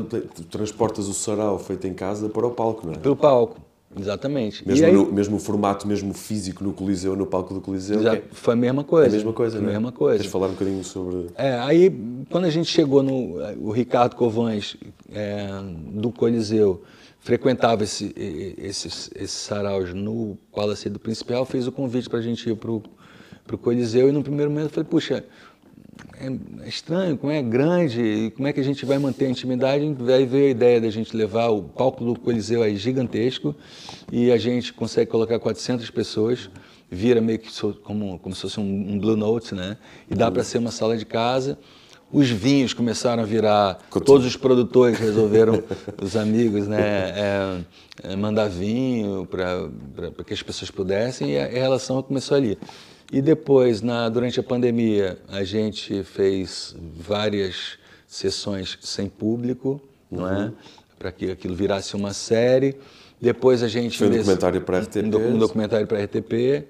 transportas 0.50 1.09
o 1.09 1.13
sarau 1.13 1.59
feito 1.59 1.86
em 1.86 1.93
casa 1.93 2.29
para 2.29 2.48
o 2.48 2.51
palco, 2.51 2.88
não 2.88 2.93
é? 2.93 2.98
pelo 2.98 3.17
palco, 3.17 3.59
exatamente. 4.00 4.65
Mesmo, 4.65 4.86
aí, 4.86 4.93
no, 4.93 5.12
mesmo 5.12 5.36
o 5.36 5.39
formato, 5.39 5.86
mesmo 5.86 6.13
físico 6.13 6.63
no 6.63 6.71
Coliseu, 6.71 7.17
no 7.17 7.25
palco 7.25 7.53
do 7.53 7.59
Coliseu. 7.59 8.01
já 8.01 8.15
é, 8.15 8.24
foi 8.31 8.53
a 8.53 8.57
mesma 8.57 8.86
coisa. 8.86 9.07
é 9.07 9.09
a 9.09 9.13
mesma 9.17 9.33
coisa, 9.33 9.57
a 9.57 9.62
não 9.62 9.69
é? 9.69 9.74
mesma 9.74 9.91
coisa. 9.91 10.17
Queres 10.19 10.31
falar 10.31 10.48
um 10.48 10.51
bocadinho 10.51 10.83
sobre. 10.86 11.25
É, 11.36 11.59
aí 11.59 11.93
quando 12.29 12.45
a 12.45 12.50
gente 12.50 12.71
chegou 12.71 13.03
no 13.03 13.41
o 13.59 13.71
Ricardo 13.71 14.15
Covães 14.15 14.77
é, 15.12 15.50
do 15.91 16.12
Coliseu 16.12 16.81
frequentava 17.29 17.83
esse, 17.83 18.12
e- 18.17 18.55
e- 18.57 18.65
esses, 18.65 19.12
saraus 19.27 19.93
no 19.93 20.36
Palácio 20.51 20.89
do 20.89 20.98
Príncipe 20.98 21.31
Real, 21.31 21.45
fez 21.45 21.67
o 21.67 21.71
convite 21.71 22.09
para 22.09 22.17
a 22.17 22.21
gente 22.24 22.50
ir 22.50 22.55
para 22.55 22.71
o 22.71 23.57
Coliseu 23.59 24.09
e 24.09 24.12
no 24.12 24.24
primeiro 24.24 24.50
momento 24.50 24.65
eu 24.65 24.71
falei, 24.71 24.89
puxa, 24.89 25.24
é 26.19 26.27
é 26.63 26.67
estranho, 26.67 27.17
como 27.17 27.31
é 27.31 27.41
grande, 27.41 28.33
como 28.36 28.48
é 28.48 28.53
que 28.53 28.59
a 28.59 28.63
gente 28.63 28.83
vai 28.83 28.98
manter 28.98 29.25
a 29.25 29.29
intimidade? 29.29 29.83
Aí 30.12 30.25
veio 30.25 30.48
a 30.48 30.50
ideia 30.50 30.81
da 30.81 30.89
gente 30.89 31.15
levar 31.15 31.50
o 31.50 31.62
palco 31.63 32.03
do 32.03 32.17
Coliseu 32.19 32.63
é 32.63 32.74
gigantesco 32.74 33.55
e 34.12 34.31
a 34.31 34.38
gente 34.38 34.74
consegue 34.74 35.12
colocar 35.12 35.38
400 35.39 35.89
pessoas, 35.91 36.50
vira 36.89 37.21
meio 37.21 37.38
que 37.38 37.50
como, 37.83 38.17
como 38.17 38.33
se 38.33 38.41
fosse 38.41 38.59
um, 38.59 38.63
um 38.63 38.98
Blue 38.98 39.15
Note, 39.15 39.53
né? 39.53 39.77
E 40.09 40.15
dá 40.15 40.31
para 40.31 40.43
ser 40.43 40.57
uma 40.57 40.71
sala 40.71 40.98
de 40.98 41.05
casa. 41.05 41.59
Os 42.11 42.29
vinhos 42.29 42.73
começaram 42.73 43.21
a 43.21 43.25
virar, 43.25 43.77
todos 44.03 44.25
os 44.25 44.35
produtores 44.35 44.97
resolveram, 44.97 45.63
os 46.01 46.15
amigos, 46.15 46.67
né, 46.67 46.81
é, 46.81 47.59
é, 48.03 48.15
mandar 48.15 48.49
vinho 48.49 49.27
para 49.29 50.23
que 50.25 50.33
as 50.33 50.41
pessoas 50.41 50.71
pudessem 50.71 51.33
e 51.33 51.37
a, 51.37 51.45
a 51.45 51.49
relação 51.49 52.01
começou 52.01 52.35
ali. 52.35 52.57
E 53.11 53.21
depois, 53.21 53.81
na, 53.81 54.07
durante 54.09 54.39
a 54.39 54.43
pandemia, 54.43 55.17
a 55.27 55.43
gente 55.43 56.03
fez 56.03 56.75
várias 56.95 57.77
sessões 58.07 58.77
sem 58.81 59.07
público, 59.07 59.81
não 60.09 60.27
é? 60.27 60.51
Para 60.97 61.11
que 61.11 61.31
aquilo 61.31 61.55
virasse 61.55 61.95
uma 61.95 62.13
série. 62.13 62.75
Depois 63.21 63.63
a 63.63 63.67
gente... 63.67 63.97
Foi 63.97 64.07
um 64.07 64.11
documentário 64.11 64.61
para 64.61 64.79
RTP. 64.79 64.97
Um 65.05 65.37
documentário 65.37 65.87
para 65.87 66.03
RTP. 66.03 66.67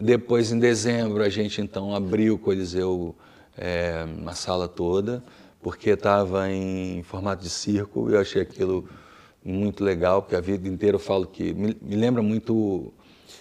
Depois, 0.00 0.52
em 0.52 0.58
dezembro, 0.58 1.22
a 1.22 1.28
gente 1.28 1.60
então 1.60 1.94
abriu 1.94 2.34
o 2.34 2.38
Coliseu, 2.38 3.14
é, 3.56 4.06
a 4.26 4.34
sala 4.34 4.68
toda, 4.68 5.22
porque 5.62 5.90
estava 5.90 6.50
em 6.50 7.02
formato 7.02 7.42
de 7.42 7.50
circo 7.50 8.10
e 8.10 8.14
eu 8.14 8.20
achei 8.20 8.42
aquilo 8.42 8.88
muito 9.44 9.82
legal, 9.82 10.22
porque 10.22 10.36
a 10.36 10.40
vida 10.40 10.68
inteira 10.68 10.96
eu 10.96 11.00
falo 11.00 11.26
que 11.26 11.52
me, 11.52 11.76
me 11.80 11.96
lembra 11.96 12.22
muito. 12.22 12.92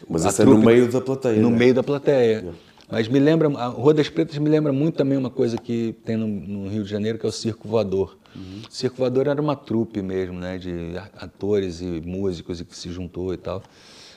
Mas 0.10 0.26
isso 0.26 0.42
é 0.42 0.46
no 0.46 0.58
meio 0.58 0.92
da 0.92 1.02
plateia. 1.02 1.42
No 1.42 1.50
né? 1.50 1.58
meio 1.58 1.74
da 1.74 1.84
plateia. 1.84 2.38
Yeah. 2.40 2.58
Mas 2.92 3.08
me 3.08 3.20
lembra, 3.20 3.48
a 3.58 3.68
Rua 3.68 3.94
das 3.94 4.10
Pretas 4.10 4.38
me 4.38 4.50
lembra 4.50 4.74
muito 4.74 4.96
também 4.96 5.18
uma 5.18 5.30
coisa 5.30 5.58
que 5.58 5.96
tem 6.04 6.18
no, 6.18 6.28
no 6.28 6.70
Rio 6.70 6.84
de 6.84 6.90
Janeiro, 6.90 7.18
que 7.18 7.26
é 7.26 7.30
o 7.30 7.32
Circo 7.32 7.66
Voador. 7.66 8.18
Uhum. 8.36 8.64
O 8.68 8.72
Circo 8.72 8.98
Voador 8.98 9.28
era 9.28 9.42
uma 9.42 9.56
trupe 9.56 10.02
mesmo, 10.02 10.38
né, 10.38 10.58
de 10.58 10.98
atores 11.16 11.80
e 11.80 12.02
músicos 12.06 12.60
e 12.60 12.66
que 12.66 12.76
se 12.76 12.92
juntou 12.92 13.34
e 13.34 13.38
tal. 13.38 13.64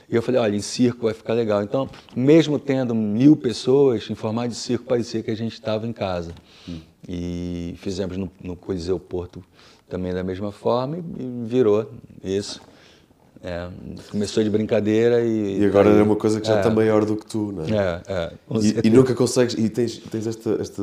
E 0.09 0.15
eu 0.15 0.21
falei, 0.21 0.39
olha, 0.39 0.55
em 0.55 0.61
circo 0.61 1.03
vai 1.03 1.13
ficar 1.13 1.33
legal. 1.33 1.63
Então, 1.63 1.89
mesmo 2.15 2.59
tendo 2.59 2.93
mil 2.93 3.35
pessoas, 3.35 4.07
em 4.09 4.15
formato 4.15 4.49
de 4.49 4.55
circo, 4.55 4.85
parecia 4.85 5.23
que 5.23 5.31
a 5.31 5.35
gente 5.35 5.53
estava 5.53 5.87
em 5.87 5.93
casa. 5.93 6.33
Uhum. 6.67 6.81
E 7.07 7.75
fizemos 7.77 8.17
no, 8.17 8.31
no 8.41 8.55
Coliseu 8.55 8.99
Porto 8.99 9.43
também 9.89 10.13
da 10.13 10.23
mesma 10.23 10.51
forma 10.51 10.97
e 10.97 11.45
virou 11.45 11.91
isso. 12.23 12.61
É, 13.43 13.67
começou 14.09 14.43
de 14.43 14.49
brincadeira 14.49 15.23
e. 15.23 15.59
E 15.59 15.65
agora 15.65 15.91
é 15.91 16.01
uma 16.01 16.15
coisa 16.15 16.41
que 16.41 16.47
já 16.47 16.55
é, 16.55 16.57
está 16.57 16.71
maior 16.71 17.05
do 17.05 17.15
que 17.15 17.27
tu, 17.27 17.51
não 17.51 17.63
é? 17.63 18.01
é, 18.07 18.13
é 18.13 18.33
e, 18.83 18.87
e, 18.87 18.89
nunca 18.89 19.13
consegues. 19.13 19.53
E 19.53 19.69
tens, 19.69 19.99
tens 19.99 20.25
esta, 20.25 20.57
esta, 20.59 20.81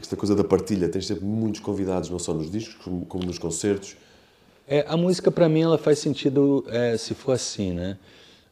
esta 0.00 0.16
coisa 0.16 0.34
da 0.34 0.42
partilha, 0.42 0.88
tens 0.88 1.06
sempre 1.06 1.24
muitos 1.24 1.60
convidados, 1.60 2.10
não 2.10 2.18
só 2.18 2.34
nos 2.34 2.50
discos, 2.50 2.74
como, 2.82 3.06
como 3.06 3.24
nos 3.24 3.38
concertos. 3.38 3.96
É, 4.66 4.84
a 4.88 4.96
música, 4.96 5.30
para 5.30 5.48
mim, 5.48 5.62
ela 5.62 5.78
faz 5.78 6.00
sentido 6.00 6.64
é, 6.68 6.96
se 6.96 7.14
for 7.14 7.32
assim, 7.32 7.72
né? 7.72 7.96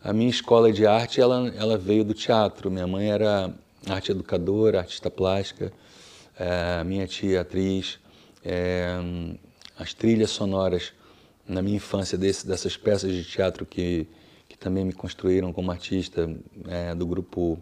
A 0.03 0.13
minha 0.15 0.31
escola 0.31 0.73
de 0.73 0.87
arte, 0.87 1.21
ela, 1.21 1.53
ela 1.57 1.77
veio 1.77 2.03
do 2.03 2.15
teatro. 2.15 2.71
Minha 2.71 2.87
mãe 2.87 3.11
era 3.11 3.53
arte 3.87 4.11
educadora, 4.13 4.79
artista 4.79 5.11
plástica. 5.11 5.73
É, 6.39 6.83
minha 6.85 7.07
tia, 7.07 7.43
atriz. 7.43 7.99
É, 8.43 8.99
as 9.79 9.93
trilhas 9.93 10.31
sonoras 10.31 10.93
na 11.47 11.61
minha 11.61 11.77
infância 11.77 12.17
desse, 12.17 12.47
dessas 12.47 12.77
peças 12.77 13.13
de 13.13 13.25
teatro 13.25 13.67
que, 13.67 14.07
que 14.49 14.57
também 14.57 14.85
me 14.85 14.93
construíram 14.93 15.53
como 15.53 15.71
artista 15.71 16.29
é, 16.69 16.95
do 16.95 17.07
grupo 17.07 17.59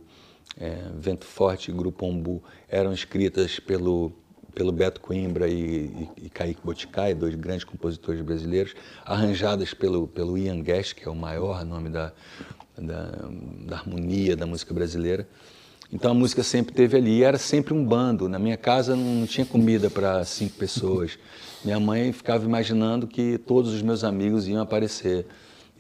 Vento 0.97 1.25
Forte 1.25 1.71
e 1.71 1.75
Grupo 1.75 2.04
Ombu 2.04 2.42
eram 2.68 2.92
escritas 2.92 3.61
pelo 3.61 4.12
pelo 4.55 4.73
Beto 4.73 5.00
Coimbra 5.00 5.49
e, 5.49 6.09
e, 6.17 6.26
e 6.26 6.31
Kaique 6.31 6.61
Boticai, 6.64 7.14
dois 7.14 7.35
grandes 7.35 7.64
compositores 7.64 8.21
brasileiros, 8.21 8.75
arranjadas 9.05 9.73
pelo, 9.75 10.09
pelo 10.09 10.37
Ian 10.37 10.61
Guest, 10.61 10.95
que 10.95 11.07
é 11.07 11.11
o 11.11 11.14
maior 11.14 11.64
nome 11.64 11.88
da, 11.88 12.12
da, 12.76 13.11
da 13.67 13.76
harmonia 13.76 14.37
da 14.37 14.47
música 14.47 14.73
brasileira. 14.75 15.28
Então 15.90 16.11
a 16.11 16.14
música 16.14 16.43
sempre 16.43 16.75
teve 16.75 16.97
ali, 16.99 17.23
era 17.23 17.38
sempre 17.38 17.73
um 17.73 17.83
bando. 17.83 18.28
Na 18.28 18.38
minha 18.38 18.59
casa 18.59 18.95
não, 18.95 19.26
tinha 19.26 19.47
comida 19.47 19.88
para 19.88 20.23
cinco 20.25 20.57
pessoas. 20.57 21.19
Minha 21.64 21.81
mãe 21.81 22.12
ficava 22.12 22.45
imaginando 22.45 23.07
que 23.07 23.38
todos 23.38 23.73
os 23.73 23.81
meus 23.81 24.05
amigos 24.05 24.47
iam 24.47 24.61
aparecer. 24.61 25.26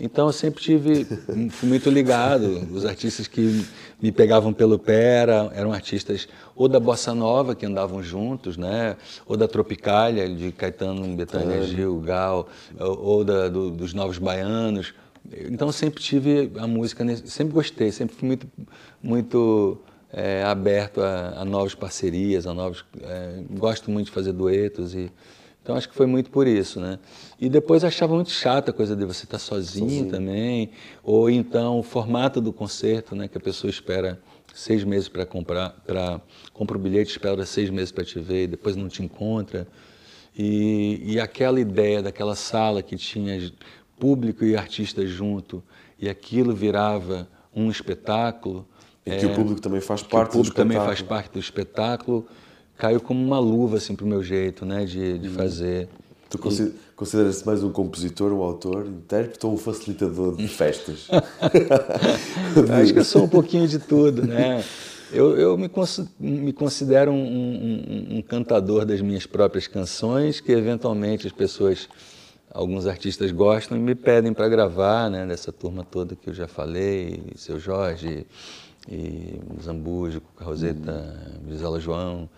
Então 0.00 0.28
eu 0.28 0.32
sempre 0.32 0.62
tive, 0.62 1.04
fui 1.50 1.68
muito 1.68 1.90
ligado. 1.90 2.68
Os 2.72 2.84
artistas 2.84 3.26
que 3.26 3.64
me 4.00 4.12
pegavam 4.12 4.52
pelo 4.52 4.78
pé 4.78 5.22
eram, 5.22 5.50
eram 5.52 5.72
artistas 5.72 6.28
ou 6.54 6.68
da 6.68 6.78
bossa 6.78 7.12
nova 7.14 7.54
que 7.54 7.66
andavam 7.66 8.02
juntos, 8.02 8.56
né? 8.56 8.96
Ou 9.26 9.36
da 9.36 9.48
tropicália 9.48 10.28
de 10.28 10.52
Caetano, 10.52 11.16
Betânia, 11.16 11.62
Gil, 11.62 11.98
Gal, 12.00 12.48
ou, 12.78 13.24
da, 13.24 13.48
do, 13.48 13.70
dos 13.70 13.92
novos 13.92 14.18
baianos. 14.18 14.94
Então 15.50 15.70
sempre 15.72 16.00
tive 16.00 16.52
a 16.58 16.66
música, 16.66 17.04
sempre 17.26 17.52
gostei, 17.52 17.90
sempre 17.90 18.14
fui 18.14 18.28
muito, 18.28 18.46
muito 19.02 19.78
é, 20.12 20.44
aberto 20.44 21.02
a, 21.02 21.40
a 21.40 21.44
novas 21.44 21.74
parcerias, 21.74 22.46
a 22.46 22.54
novos. 22.54 22.84
É, 23.02 23.42
gosto 23.50 23.90
muito 23.90 24.06
de 24.06 24.12
fazer 24.12 24.32
duetos 24.32 24.94
e 24.94 25.10
então 25.68 25.76
acho 25.76 25.86
que 25.86 25.94
foi 25.94 26.06
muito 26.06 26.30
por 26.30 26.46
isso, 26.46 26.80
né? 26.80 26.98
E 27.38 27.46
depois 27.46 27.84
achava 27.84 28.14
muito 28.14 28.30
chata 28.30 28.70
a 28.70 28.72
coisa 28.72 28.96
de 28.96 29.04
você 29.04 29.24
estar 29.24 29.38
sozinho, 29.38 29.90
sozinho, 29.90 30.10
também, 30.10 30.70
ou 31.04 31.28
então 31.28 31.78
o 31.78 31.82
formato 31.82 32.40
do 32.40 32.54
concerto, 32.54 33.14
né? 33.14 33.28
Que 33.28 33.36
a 33.36 33.40
pessoa 33.40 33.70
espera 33.70 34.18
seis 34.54 34.82
meses 34.82 35.10
para 35.10 35.26
comprar, 35.26 35.76
para 35.86 36.22
compra 36.54 36.78
o 36.78 36.80
bilhete, 36.80 37.10
espera 37.10 37.44
seis 37.44 37.68
meses 37.68 37.92
para 37.92 38.02
te 38.02 38.18
ver, 38.18 38.44
e 38.44 38.46
depois 38.46 38.76
não 38.76 38.88
te 38.88 39.02
encontra. 39.02 39.68
E, 40.34 41.02
e 41.04 41.20
aquela 41.20 41.60
ideia 41.60 42.02
daquela 42.02 42.34
sala 42.34 42.82
que 42.82 42.96
tinha 42.96 43.52
público 44.00 44.46
e 44.46 44.56
artista 44.56 45.06
junto, 45.06 45.62
e 45.98 46.08
aquilo 46.08 46.54
virava 46.54 47.28
um 47.54 47.70
espetáculo 47.70 48.66
e 49.04 49.10
que 49.16 49.26
é, 49.26 49.28
o 49.28 49.34
público 49.34 49.60
também 49.60 49.82
faz 49.82 50.02
parte. 50.02 50.30
O 50.30 50.32
público 50.32 50.56
também 50.56 50.78
faz 50.78 51.02
parte 51.02 51.32
do 51.32 51.38
espetáculo. 51.38 52.26
Caiu 52.78 53.00
como 53.00 53.22
uma 53.22 53.40
luva, 53.40 53.78
assim, 53.78 53.96
para 53.96 54.04
o 54.06 54.08
meu 54.08 54.22
jeito, 54.22 54.64
né, 54.64 54.84
de, 54.84 55.18
de 55.18 55.28
uhum. 55.28 55.34
fazer. 55.34 55.88
Tu 56.30 56.38
e... 56.38 56.72
consideras-te 56.94 57.44
mais 57.44 57.62
um 57.64 57.72
compositor, 57.72 58.32
um 58.32 58.40
autor, 58.40 58.86
intérprete 58.86 59.44
ou 59.44 59.54
um 59.54 59.56
facilitador 59.56 60.36
de 60.36 60.46
festas? 60.46 61.08
Acho 62.80 62.92
que 62.92 62.98
eu 63.00 63.04
sou 63.04 63.24
um 63.24 63.28
pouquinho 63.28 63.66
de 63.66 63.80
tudo, 63.80 64.24
né? 64.24 64.62
Eu, 65.10 65.36
eu 65.36 65.56
me, 65.56 65.68
cons 65.68 66.04
me, 66.20 66.52
considero 66.52 67.10
um, 67.10 67.16
um, 67.16 68.18
um, 68.18 68.22
cantador 68.22 68.84
das 68.84 69.00
minhas 69.00 69.26
próprias 69.26 69.66
canções, 69.66 70.38
que 70.38 70.52
eventualmente 70.52 71.26
as 71.26 71.32
pessoas, 71.32 71.88
alguns 72.50 72.86
artistas 72.86 73.32
gostam 73.32 73.76
e 73.76 73.80
me 73.80 73.94
pedem 73.94 74.34
para 74.34 74.48
gravar, 74.48 75.10
né? 75.10 75.26
Dessa 75.26 75.50
turma 75.50 75.82
toda 75.82 76.14
que 76.14 76.28
eu 76.28 76.34
já 76.34 76.46
falei, 76.46 77.22
seu 77.36 77.58
Jorge, 77.58 78.26
e 78.86 79.40
Zambujo, 79.62 80.22
Roseta, 80.36 80.92
uhum. 81.42 81.50
Gisela 81.50 81.80
João. 81.80 82.28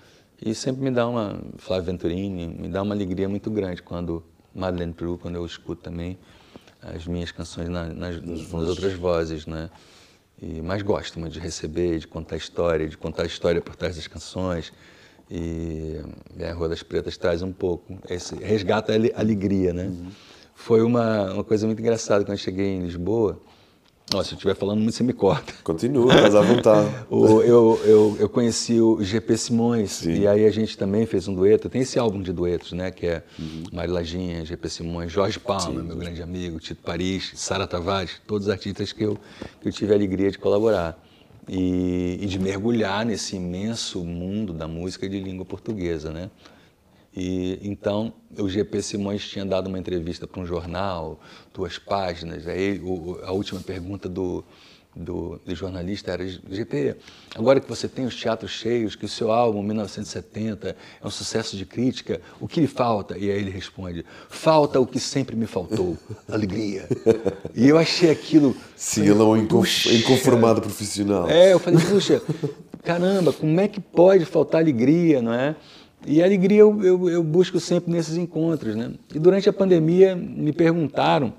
E 0.42 0.54
sempre 0.54 0.82
me 0.82 0.90
dá 0.90 1.06
uma, 1.06 1.38
Flávio 1.58 1.84
Venturini, 1.92 2.48
me 2.48 2.68
dá 2.68 2.82
uma 2.82 2.94
alegria 2.94 3.28
muito 3.28 3.50
grande 3.50 3.82
quando, 3.82 4.24
Madeleine 4.54 4.94
Peru, 4.94 5.18
quando 5.20 5.36
eu 5.36 5.44
escuto 5.44 5.82
também 5.82 6.18
as 6.82 7.06
minhas 7.06 7.30
canções 7.30 7.68
na, 7.68 7.86
nas, 7.88 8.22
nas, 8.22 8.50
nas 8.50 8.68
outras 8.68 8.94
vozes, 8.94 9.46
né? 9.46 9.68
E 10.40 10.62
mais 10.62 10.80
gosto 10.80 11.20
muito 11.20 11.34
de 11.34 11.40
receber, 11.40 11.98
de 11.98 12.08
contar 12.08 12.36
história, 12.36 12.88
de 12.88 12.96
contar 12.96 13.24
a 13.24 13.26
história 13.26 13.60
por 13.60 13.76
trás 13.76 13.96
das 13.96 14.06
canções. 14.06 14.72
E, 15.30 16.00
e 16.36 16.42
a 16.42 16.54
Rua 16.54 16.70
das 16.70 16.82
Pretas 16.82 17.18
traz 17.18 17.42
um 17.42 17.52
pouco, 17.52 17.98
esse, 18.08 18.34
resgata 18.36 18.92
a 18.92 19.20
alegria, 19.20 19.74
né? 19.74 19.84
Uhum. 19.84 20.10
Foi 20.54 20.82
uma, 20.82 21.34
uma 21.34 21.44
coisa 21.44 21.66
muito 21.66 21.80
engraçada 21.80 22.24
quando 22.24 22.32
eu 22.32 22.38
cheguei 22.38 22.66
em 22.66 22.82
Lisboa, 22.82 23.40
nossa, 24.12 24.30
se 24.30 24.34
eu 24.34 24.36
estiver 24.36 24.56
falando 24.56 24.80
muito, 24.80 24.92
você 24.92 25.04
me 25.04 25.12
corta. 25.12 25.52
Continua, 25.62 26.12
mas 26.12 26.34
à 26.34 26.40
vontade. 26.40 26.90
o, 27.08 27.40
eu, 27.42 27.80
eu, 27.84 28.16
eu 28.18 28.28
conheci 28.28 28.80
o 28.80 29.00
GP 29.00 29.36
Simões, 29.36 29.92
Sim. 29.92 30.22
e 30.22 30.26
aí 30.26 30.44
a 30.44 30.50
gente 30.50 30.76
também 30.76 31.06
fez 31.06 31.28
um 31.28 31.34
dueto. 31.34 31.68
Tem 31.68 31.82
esse 31.82 31.96
álbum 31.96 32.20
de 32.20 32.32
duetos, 32.32 32.72
né? 32.72 32.90
Que 32.90 33.06
é 33.06 33.22
uhum. 33.38 33.62
Mari 33.72 33.92
Lajinha, 33.92 34.44
GP 34.44 34.68
Simões, 34.68 35.12
Jorge 35.12 35.38
Palma, 35.38 35.80
Sim. 35.80 35.86
meu 35.86 35.96
grande 35.96 36.20
amigo, 36.20 36.58
Tito 36.58 36.82
Paris, 36.82 37.32
Sara 37.36 37.68
Tavares, 37.68 38.20
todos 38.26 38.48
os 38.48 38.52
artistas 38.52 38.92
que 38.92 39.04
eu, 39.04 39.16
que 39.60 39.68
eu 39.68 39.72
tive 39.72 39.92
a 39.92 39.94
alegria 39.94 40.30
de 40.30 40.38
colaborar. 40.38 41.00
E, 41.48 42.18
e 42.20 42.26
de 42.26 42.38
mergulhar 42.38 43.04
nesse 43.04 43.34
imenso 43.34 44.04
mundo 44.04 44.52
da 44.52 44.68
música 44.68 45.08
de 45.08 45.18
língua 45.18 45.44
portuguesa, 45.44 46.10
né? 46.10 46.30
E 47.14 47.58
então 47.62 48.12
o 48.38 48.48
GP 48.48 48.82
Simões 48.82 49.26
tinha 49.28 49.44
dado 49.44 49.66
uma 49.66 49.78
entrevista 49.78 50.26
para 50.26 50.40
um 50.40 50.46
jornal, 50.46 51.20
duas 51.52 51.78
páginas. 51.78 52.46
Aí 52.46 52.80
o, 52.80 53.18
a 53.24 53.32
última 53.32 53.60
pergunta 53.60 54.08
do, 54.08 54.44
do, 54.94 55.40
do, 55.44 55.54
jornalista 55.54 56.12
era: 56.12 56.24
GP, 56.26 56.94
agora 57.34 57.60
que 57.60 57.68
você 57.68 57.88
tem 57.88 58.06
os 58.06 58.14
teatros 58.14 58.52
cheios, 58.52 58.94
que 58.94 59.04
o 59.04 59.08
seu 59.08 59.32
álbum 59.32 59.60
1970 59.60 60.76
é 61.02 61.06
um 61.06 61.10
sucesso 61.10 61.56
de 61.56 61.66
crítica, 61.66 62.20
o 62.40 62.46
que 62.46 62.60
lhe 62.60 62.68
falta? 62.68 63.18
E 63.18 63.28
aí 63.28 63.38
ele 63.38 63.50
responde: 63.50 64.04
falta 64.28 64.78
o 64.78 64.86
que 64.86 65.00
sempre 65.00 65.34
me 65.34 65.46
faltou, 65.46 65.98
alegria. 66.30 66.88
E 67.56 67.68
eu 67.68 67.76
achei 67.76 68.10
aquilo. 68.10 68.54
Sim, 68.76 69.02
ele 69.02 69.20
é 69.20 69.24
um 69.24 69.36
inconformado 69.36 70.60
profissional. 70.60 71.28
É, 71.28 71.52
eu 71.52 71.58
falei: 71.58 71.84
puxa, 71.84 72.22
caramba, 72.84 73.32
como 73.32 73.60
é 73.60 73.66
que 73.66 73.80
pode 73.80 74.24
faltar 74.24 74.60
alegria, 74.60 75.20
não 75.20 75.34
é? 75.34 75.56
E 76.06 76.22
a 76.22 76.24
alegria 76.24 76.60
eu, 76.60 76.82
eu, 76.82 77.08
eu, 77.10 77.22
busco 77.22 77.60
sempre 77.60 77.92
nesses 77.92 78.16
encontros. 78.16 78.74
Né? 78.74 78.92
E 79.14 79.18
durante 79.18 79.48
a 79.48 79.52
pandemia 79.52 80.16
me 80.16 80.52
perguntaram, 80.52 81.32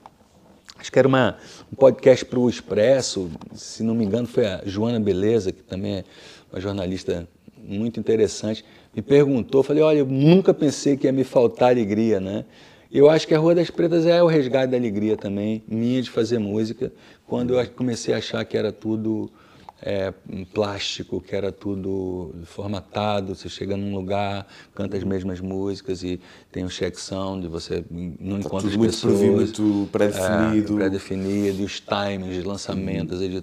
acho 0.77 0.91
que 0.91 0.99
era 0.99 1.07
uma, 1.07 1.37
um 1.71 1.75
podcast 1.75 2.23
para 2.25 2.39
o 2.39 2.49
Expresso, 2.49 3.29
se 3.53 3.83
não 3.83 3.95
me 3.95 4.05
engano 4.05 4.27
foi 4.27 4.45
a 4.45 4.61
Joana 4.65 4.99
Beleza, 4.99 5.51
que 5.51 5.63
também 5.63 5.97
é 5.97 6.03
uma 6.51 6.59
jornalista 6.59 7.27
muito 7.57 7.99
interessante, 7.99 8.63
me 8.95 9.01
perguntou, 9.01 9.63
falei, 9.63 9.83
olha, 9.83 9.99
eu 9.99 10.05
nunca 10.05 10.53
pensei 10.53 10.97
que 10.97 11.07
ia 11.07 11.11
me 11.11 11.23
faltar 11.23 11.69
alegria, 11.69 12.19
né? 12.19 12.45
Eu 12.91 13.09
acho 13.09 13.25
que 13.25 13.33
a 13.33 13.39
Rua 13.39 13.55
das 13.55 13.69
Pretas 13.69 14.05
é 14.05 14.21
o 14.21 14.27
resgate 14.27 14.71
da 14.71 14.77
alegria 14.77 15.15
também, 15.15 15.63
minha 15.65 16.01
de 16.01 16.09
fazer 16.09 16.39
música, 16.39 16.91
quando 17.25 17.57
eu 17.57 17.67
comecei 17.69 18.13
a 18.13 18.17
achar 18.17 18.43
que 18.43 18.57
era 18.57 18.71
tudo 18.71 19.31
é, 19.81 20.13
plástico, 20.53 21.19
que 21.19 21.35
era 21.35 21.51
tudo 21.51 22.35
formatado, 22.45 23.33
você 23.33 23.49
chega 23.49 23.75
num 23.75 23.95
lugar, 23.95 24.45
canta 24.75 24.95
as 24.95 25.03
mesmas 25.03 25.39
músicas 25.39 26.03
e 26.03 26.19
tem 26.51 26.63
um 26.63 26.67
check 26.67 26.95
sound, 26.95 27.47
você 27.47 27.83
não 27.89 28.39
tá 28.39 28.47
encontra 28.47 28.69
as 28.69 28.75
muito 28.75 28.91
pessoas. 28.91 29.19
muito 29.19 29.89
pré-definido. 29.91 30.73
É, 30.73 30.77
pré-definido, 30.77 31.63
os 31.63 31.79
timings 31.79 32.35
de 32.35 32.43
lançamentos. 32.43 33.21
Uhum. 33.21 33.41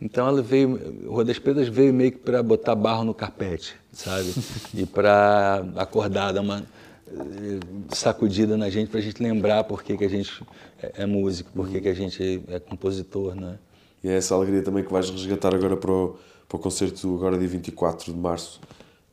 Então 0.00 0.26
ela 0.26 0.42
veio, 0.42 1.06
o 1.06 1.12
Rua 1.12 1.24
das 1.24 1.38
Pedras 1.38 1.68
veio 1.68 1.92
meio 1.92 2.12
que 2.12 2.18
para 2.18 2.42
botar 2.42 2.74
barro 2.74 3.04
no 3.04 3.14
carpete, 3.14 3.76
sabe? 3.92 4.32
e 4.74 4.84
para 4.84 5.64
acordar, 5.76 6.32
dar 6.32 6.40
uma 6.40 6.64
eh, 7.08 7.58
sacudida 7.90 8.56
na 8.56 8.70
gente, 8.70 8.90
para 8.90 9.00
a 9.00 9.02
gente 9.02 9.22
lembrar 9.22 9.64
por 9.64 9.82
que, 9.82 9.96
que 9.96 10.04
a 10.04 10.08
gente 10.08 10.42
é, 10.80 11.02
é 11.02 11.06
músico, 11.06 11.50
por 11.52 11.68
que, 11.68 11.80
que 11.80 11.88
a 11.88 11.94
gente 11.94 12.42
é 12.48 12.60
compositor, 12.60 13.34
né? 13.34 13.58
E 14.02 14.08
é 14.08 14.16
essa 14.16 14.34
alegria 14.34 14.62
também 14.62 14.84
que 14.84 14.92
vais 14.92 15.10
resgatar 15.10 15.54
agora 15.54 15.76
para 15.76 15.90
o, 15.90 16.16
para 16.48 16.56
o 16.56 16.60
concerto, 16.60 17.14
agora 17.14 17.36
dia 17.36 17.48
24 17.48 18.12
de 18.12 18.18
março, 18.18 18.60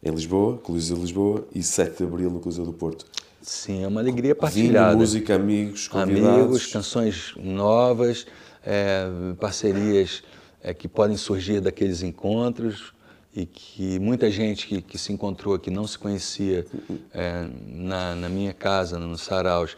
em 0.03 0.11
Lisboa, 0.11 0.57
Coliseu 0.57 0.95
de 0.95 1.01
Lisboa, 1.01 1.47
e 1.53 1.63
7 1.63 1.97
de 1.97 2.03
Abril 2.03 2.29
no 2.29 2.39
Coliseu 2.39 2.65
do 2.65 2.73
Porto. 2.73 3.05
Sim, 3.41 3.83
é 3.83 3.87
uma 3.87 4.01
alegria 4.01 4.35
partilhada. 4.35 4.89
Vinho, 4.89 4.99
música, 4.99 5.35
amigos, 5.35 5.87
convidados. 5.87 6.39
Amigos, 6.39 6.67
canções 6.67 7.33
novas, 7.37 8.25
é, 8.65 9.07
parcerias 9.39 10.23
é, 10.63 10.73
que 10.73 10.87
podem 10.87 11.15
surgir 11.15 11.61
daqueles 11.61 12.01
encontros 12.01 12.91
e 13.35 13.45
que 13.45 13.99
muita 13.99 14.31
gente 14.31 14.65
que, 14.65 14.81
que 14.81 14.97
se 14.97 15.13
encontrou 15.13 15.53
aqui 15.53 15.69
não 15.69 15.85
se 15.85 15.97
conhecia 15.97 16.65
é, 17.13 17.47
na, 17.67 18.15
na 18.15 18.29
minha 18.29 18.53
casa, 18.53 18.97
no 18.97 19.17
Saraus, 19.17 19.75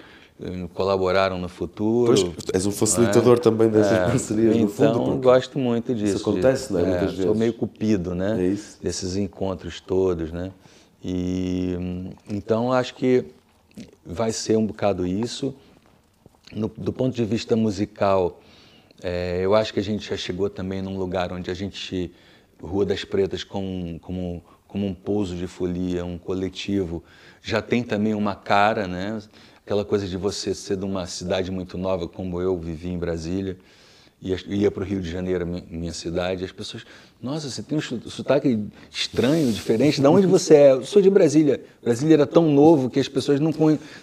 colaboraram 0.73 1.39
no 1.39 1.49
futuro. 1.49 2.13
Pois, 2.13 2.45
és 2.53 2.65
um 2.65 2.71
facilitador 2.71 3.37
é? 3.37 3.39
também 3.39 3.69
dessas 3.69 3.93
é, 3.93 4.05
parcerias, 4.05 4.55
então, 4.55 4.65
no 4.65 4.69
fundo. 4.69 5.01
Então, 5.01 5.21
gosto 5.21 5.57
muito 5.57 5.95
disso. 5.95 6.17
Isso 6.17 6.29
acontece, 6.29 6.67
de, 6.67 6.73
não 6.73 6.79
é? 6.79 6.83
Muitas 6.85 7.11
vezes. 7.11 7.25
Sou 7.25 7.35
meio 7.35 7.53
cupido, 7.53 8.13
né? 8.13 8.37
É 8.39 8.47
isso. 8.47 8.77
Desses 8.81 9.15
encontros 9.15 9.79
todos, 9.79 10.31
né? 10.31 10.51
E, 11.03 11.75
então, 12.29 12.71
acho 12.71 12.93
que 12.95 13.25
vai 14.05 14.31
ser 14.31 14.57
um 14.57 14.65
bocado 14.65 15.05
isso. 15.07 15.55
No, 16.53 16.67
do 16.67 16.93
ponto 16.93 17.15
de 17.15 17.25
vista 17.25 17.55
musical, 17.55 18.39
é, 19.01 19.39
eu 19.41 19.53
acho 19.55 19.73
que 19.73 19.79
a 19.79 19.83
gente 19.83 20.09
já 20.09 20.17
chegou 20.17 20.49
também 20.49 20.81
num 20.81 20.97
lugar 20.97 21.31
onde 21.31 21.51
a 21.51 21.53
gente, 21.53 22.11
Rua 22.61 22.85
das 22.85 23.03
Pretas, 23.03 23.43
como, 23.43 23.99
como, 23.99 24.43
como 24.67 24.85
um 24.85 24.93
pouso 24.93 25.35
de 25.35 25.47
folia, 25.47 26.05
um 26.05 26.17
coletivo, 26.17 27.03
já 27.41 27.61
tem 27.61 27.83
também 27.83 28.13
uma 28.13 28.35
cara, 28.35 28.87
né? 28.87 29.19
Aquela 29.67 29.83
coisa 29.83 30.07
de 30.07 30.15
você 30.15 30.53
ser 30.55 30.77
de 30.77 30.85
uma 30.85 31.05
cidade 31.05 31.51
muito 31.51 31.77
nova, 31.77 32.07
como 32.07 32.41
eu 32.41 32.57
vivi 32.57 32.87
em 32.87 32.97
Brasília, 32.97 33.57
ia, 34.21 34.37
ia 34.47 34.71
para 34.71 34.81
o 34.81 34.85
Rio 34.85 35.01
de 35.01 35.11
Janeiro, 35.11 35.45
minha 35.69 35.91
cidade, 35.91 36.45
as 36.45 36.53
pessoas, 36.53 36.85
nossa, 37.21 37.49
você 37.49 37.61
tem 37.61 37.77
um 37.77 37.81
sotaque 37.81 38.63
estranho, 38.89 39.51
diferente, 39.51 39.99
de 39.99 40.07
onde 40.07 40.25
você 40.25 40.55
é? 40.55 40.71
Eu 40.71 40.85
sou 40.85 41.01
de 41.01 41.09
Brasília. 41.09 41.61
Brasília 41.83 42.13
era 42.13 42.25
tão 42.25 42.49
novo 42.49 42.89
que 42.89 42.97
as 42.97 43.09
pessoas 43.09 43.41
não, 43.41 43.51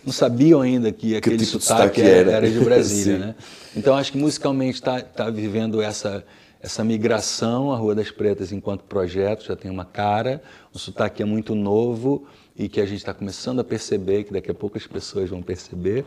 não 0.05 0.13
sabiam 0.13 0.61
ainda 0.61 0.93
que 0.93 1.17
aquele 1.17 1.39
que 1.39 1.47
tipo 1.47 1.59
sotaque, 1.59 1.99
sotaque 1.99 2.03
era. 2.03 2.33
era. 2.33 2.51
de 2.51 2.61
Brasília. 2.61 3.19
né? 3.33 3.35
Então, 3.75 3.97
acho 3.97 4.13
que 4.13 4.19
musicalmente 4.19 4.75
está 4.75 5.01
tá 5.01 5.31
vivendo 5.31 5.81
essa, 5.81 6.23
essa 6.61 6.85
migração, 6.85 7.73
a 7.73 7.77
Rua 7.79 7.95
das 7.95 8.11
Pretas, 8.11 8.53
enquanto 8.53 8.85
projeto, 8.85 9.47
já 9.47 9.57
tem 9.57 9.71
uma 9.71 9.87
cara, 9.87 10.43
o 10.75 10.79
sotaque 10.79 11.23
é 11.23 11.27
muito 11.27 11.55
novo, 11.55 12.27
e 12.57 12.69
que 12.69 12.81
a 12.81 12.87
gente 12.87 12.99
está 12.99 13.13
começando 13.13 13.61
a 13.61 13.65
perceber, 13.65 14.25
que 14.25 14.33
daqui 14.33 14.51
a 14.51 14.55
pouco 14.55 14.79
as 14.79 14.87
pessoas 14.87 15.29
vão 15.29 15.43
perceber. 15.43 16.05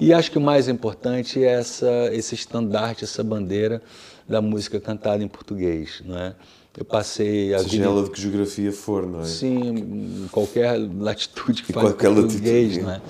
E 0.00 0.12
acho 0.12 0.30
que 0.30 0.38
o 0.38 0.40
mais 0.40 0.68
importante 0.68 1.42
é 1.42 1.48
essa, 1.48 2.08
esse 2.12 2.34
estandarte, 2.34 3.04
essa 3.04 3.22
bandeira 3.22 3.82
da 4.26 4.40
música 4.40 4.80
cantada 4.80 5.22
em 5.22 5.28
português, 5.28 6.02
não 6.04 6.18
é? 6.18 6.34
Eu 6.76 6.86
passei 6.86 7.52
a 7.52 7.58
Seja 7.58 7.70
vida... 7.70 7.84
ela 7.84 8.04
de 8.04 8.10
que 8.10 8.20
geografia 8.20 8.72
for, 8.72 9.06
não 9.06 9.20
é? 9.20 9.24
Sim, 9.24 10.26
qualquer 10.32 10.78
latitude 10.78 11.62
que 11.62 11.72
fale 11.72 11.92
português, 11.92 12.76
latitude. 12.76 12.80
não 12.80 12.90
é? 12.90 13.02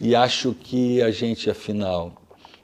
E 0.00 0.14
acho 0.14 0.54
que 0.54 1.02
a 1.02 1.10
gente, 1.10 1.50
afinal, 1.50 2.22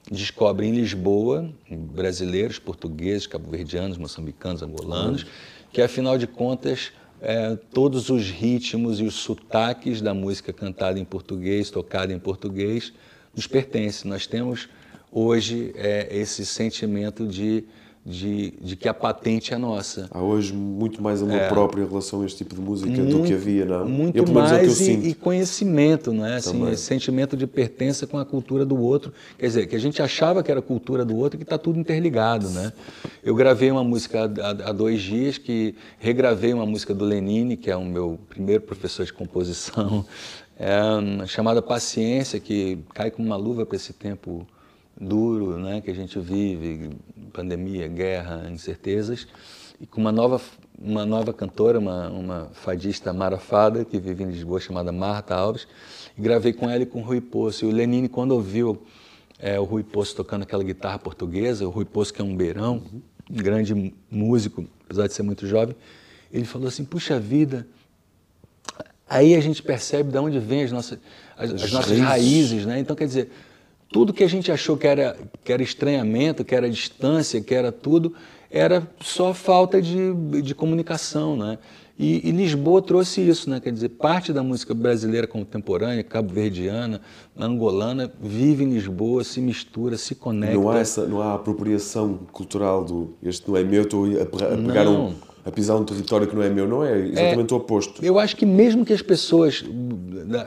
descobre 0.08 0.66
em 0.66 0.72
Lisboa, 0.72 1.50
brasileiros, 1.68 2.60
portugueses, 2.60 3.26
cabo-verdianos, 3.26 3.98
moçambicanos, 3.98 4.62
angolanos, 4.62 5.26
que 5.72 5.82
afinal 5.82 6.16
de 6.16 6.28
contas 6.28 6.92
é, 7.24 7.56
todos 7.72 8.10
os 8.10 8.30
ritmos 8.30 9.00
e 9.00 9.04
os 9.04 9.14
sotaques 9.14 10.00
da 10.00 10.12
música 10.12 10.52
cantada 10.52 10.98
em 10.98 11.04
português, 11.04 11.70
tocada 11.70 12.12
em 12.12 12.18
português, 12.18 12.92
nos 13.34 13.46
pertence. 13.46 14.06
Nós 14.06 14.26
temos 14.26 14.68
hoje 15.10 15.72
é, 15.74 16.08
esse 16.10 16.44
sentimento 16.44 17.26
de 17.26 17.64
de, 18.04 18.50
de, 18.60 18.76
que 18.76 18.86
a 18.86 18.92
patente 18.92 19.54
é 19.54 19.56
nossa. 19.56 20.08
Há 20.10 20.20
hoje 20.20 20.52
muito 20.52 21.02
mais 21.02 21.22
amor 21.22 21.36
é, 21.36 21.48
próprio 21.48 21.84
em 21.84 21.88
relação 21.88 22.20
a 22.20 22.26
este 22.26 22.38
tipo 22.38 22.54
de 22.54 22.60
música 22.60 22.90
muito, 22.90 23.18
do 23.18 23.24
que 23.24 23.32
havia, 23.32 23.64
não? 23.64 23.88
Muito 23.88 24.16
eu, 24.16 24.26
mais 24.26 24.52
é 24.52 24.62
e, 24.92 25.08
e, 25.08 25.14
conhecimento, 25.14 26.12
não 26.12 26.26
é? 26.26 26.36
Assim, 26.36 26.70
esse 26.70 26.82
sentimento 26.82 27.34
de 27.34 27.46
pertença 27.46 28.06
com 28.06 28.18
a 28.18 28.24
cultura 28.24 28.66
do 28.66 28.78
outro. 28.78 29.10
Quer 29.38 29.46
dizer, 29.46 29.66
que 29.66 29.74
a 29.74 29.78
gente 29.78 30.02
achava 30.02 30.42
que 30.42 30.50
era 30.50 30.60
cultura 30.60 31.02
do 31.02 31.16
outro 31.16 31.36
e 31.36 31.38
que 31.38 31.44
está 31.44 31.56
tudo 31.56 31.78
interligado, 31.78 32.50
né? 32.50 32.74
Eu 33.22 33.34
gravei 33.34 33.70
uma 33.70 33.82
música 33.82 34.30
há, 34.42 34.50
há, 34.68 34.72
dois 34.72 35.00
dias, 35.00 35.38
que 35.38 35.74
regravei 35.98 36.52
uma 36.52 36.66
música 36.66 36.92
do 36.92 37.06
Lenine, 37.06 37.56
que 37.56 37.70
é 37.70 37.76
o 37.76 37.84
meu 37.84 38.18
primeiro 38.28 38.64
professor 38.64 39.06
de 39.06 39.14
composição, 39.14 40.04
é, 40.58 41.26
chamada 41.26 41.62
Paciência, 41.62 42.38
que 42.38 42.78
cai 42.92 43.10
como 43.10 43.26
uma 43.26 43.36
luva 43.36 43.64
para 43.64 43.76
esse 43.76 43.94
tempo 43.94 44.46
duro 45.00 45.58
né, 45.58 45.80
que 45.80 45.90
a 45.90 45.94
gente 45.94 46.18
vive, 46.18 46.90
pandemia, 47.32 47.88
guerra, 47.88 48.48
incertezas, 48.50 49.26
e 49.80 49.86
com 49.86 50.00
uma 50.00 50.12
nova, 50.12 50.40
uma 50.78 51.04
nova 51.04 51.32
cantora, 51.32 51.78
uma, 51.78 52.08
uma 52.08 52.50
fadista 52.52 53.12
marafada, 53.12 53.84
que 53.84 53.98
vive 53.98 54.22
em 54.22 54.28
Lisboa, 54.28 54.60
chamada 54.60 54.92
Marta 54.92 55.34
Alves, 55.34 55.66
e 56.16 56.22
gravei 56.22 56.52
com 56.52 56.70
ela 56.70 56.82
e 56.82 56.86
com 56.86 57.00
o 57.00 57.02
Rui 57.02 57.20
Poço. 57.20 57.64
E 57.64 57.68
o 57.68 57.72
Lenine, 57.72 58.08
quando 58.08 58.32
ouviu 58.32 58.82
é, 59.38 59.58
o 59.58 59.64
Rui 59.64 59.82
Poço 59.82 60.14
tocando 60.14 60.42
aquela 60.42 60.62
guitarra 60.62 60.98
portuguesa, 60.98 61.66
o 61.66 61.70
Rui 61.70 61.84
Poço 61.84 62.14
que 62.14 62.22
é 62.22 62.24
um 62.24 62.36
beirão, 62.36 62.82
um 63.30 63.36
grande 63.36 63.92
músico, 64.10 64.64
apesar 64.84 65.06
de 65.06 65.12
ser 65.12 65.22
muito 65.22 65.46
jovem, 65.46 65.74
ele 66.32 66.44
falou 66.44 66.68
assim, 66.68 66.84
puxa 66.84 67.18
vida, 67.18 67.66
aí 69.08 69.34
a 69.34 69.40
gente 69.40 69.62
percebe 69.62 70.10
de 70.10 70.18
onde 70.18 70.38
vem 70.38 70.62
as 70.62 70.72
nossas, 70.72 70.98
as, 71.36 71.50
as 71.50 71.72
nossas 71.72 71.98
raízes, 71.98 72.64
né? 72.64 72.78
Então, 72.78 72.94
quer 72.94 73.06
dizer, 73.06 73.30
tudo 73.92 74.12
que 74.12 74.24
a 74.24 74.28
gente 74.28 74.50
achou 74.50 74.76
que 74.76 74.86
era, 74.86 75.16
que 75.44 75.52
era 75.52 75.62
estranhamento, 75.62 76.44
que 76.44 76.54
era 76.54 76.68
distância, 76.68 77.40
que 77.40 77.54
era 77.54 77.70
tudo, 77.70 78.14
era 78.50 78.86
só 79.00 79.34
falta 79.34 79.80
de, 79.80 80.14
de 80.42 80.54
comunicação, 80.54 81.36
né? 81.36 81.58
E, 81.96 82.28
e, 82.28 82.32
Lisboa 82.32 82.82
trouxe 82.82 83.20
isso, 83.20 83.48
né? 83.48 83.60
Quer 83.60 83.72
dizer, 83.72 83.90
parte 83.90 84.32
da 84.32 84.42
música 84.42 84.74
brasileira 84.74 85.28
contemporânea, 85.28 86.02
cabo-verdiana, 86.02 87.00
angolana, 87.36 88.12
vive 88.20 88.64
em 88.64 88.70
Lisboa, 88.70 89.22
se 89.22 89.40
mistura, 89.40 89.96
se 89.96 90.16
conecta. 90.16 90.56
Não 90.56 90.68
há, 90.70 90.78
essa, 90.80 91.06
não 91.06 91.22
há 91.22 91.34
apropriação 91.34 92.18
cultural 92.32 92.84
do 92.84 93.14
este 93.22 93.48
não 93.48 93.56
é 93.56 93.62
meu, 93.62 93.82
estou 93.82 94.06
a, 94.06 94.26
pegar 94.26 94.84
não. 94.84 95.06
um 95.10 95.14
a 95.44 95.50
pisar 95.50 95.76
um 95.76 95.84
território 95.84 96.26
que 96.26 96.34
não 96.34 96.42
é 96.42 96.48
meu, 96.48 96.66
não 96.66 96.84
é 96.84 96.98
exatamente 96.98 97.52
é, 97.52 97.54
o 97.54 97.58
oposto. 97.58 98.04
Eu 98.04 98.18
acho 98.18 98.34
que 98.34 98.46
mesmo 98.46 98.84
que 98.84 98.92
as 98.92 99.02
pessoas, 99.02 99.62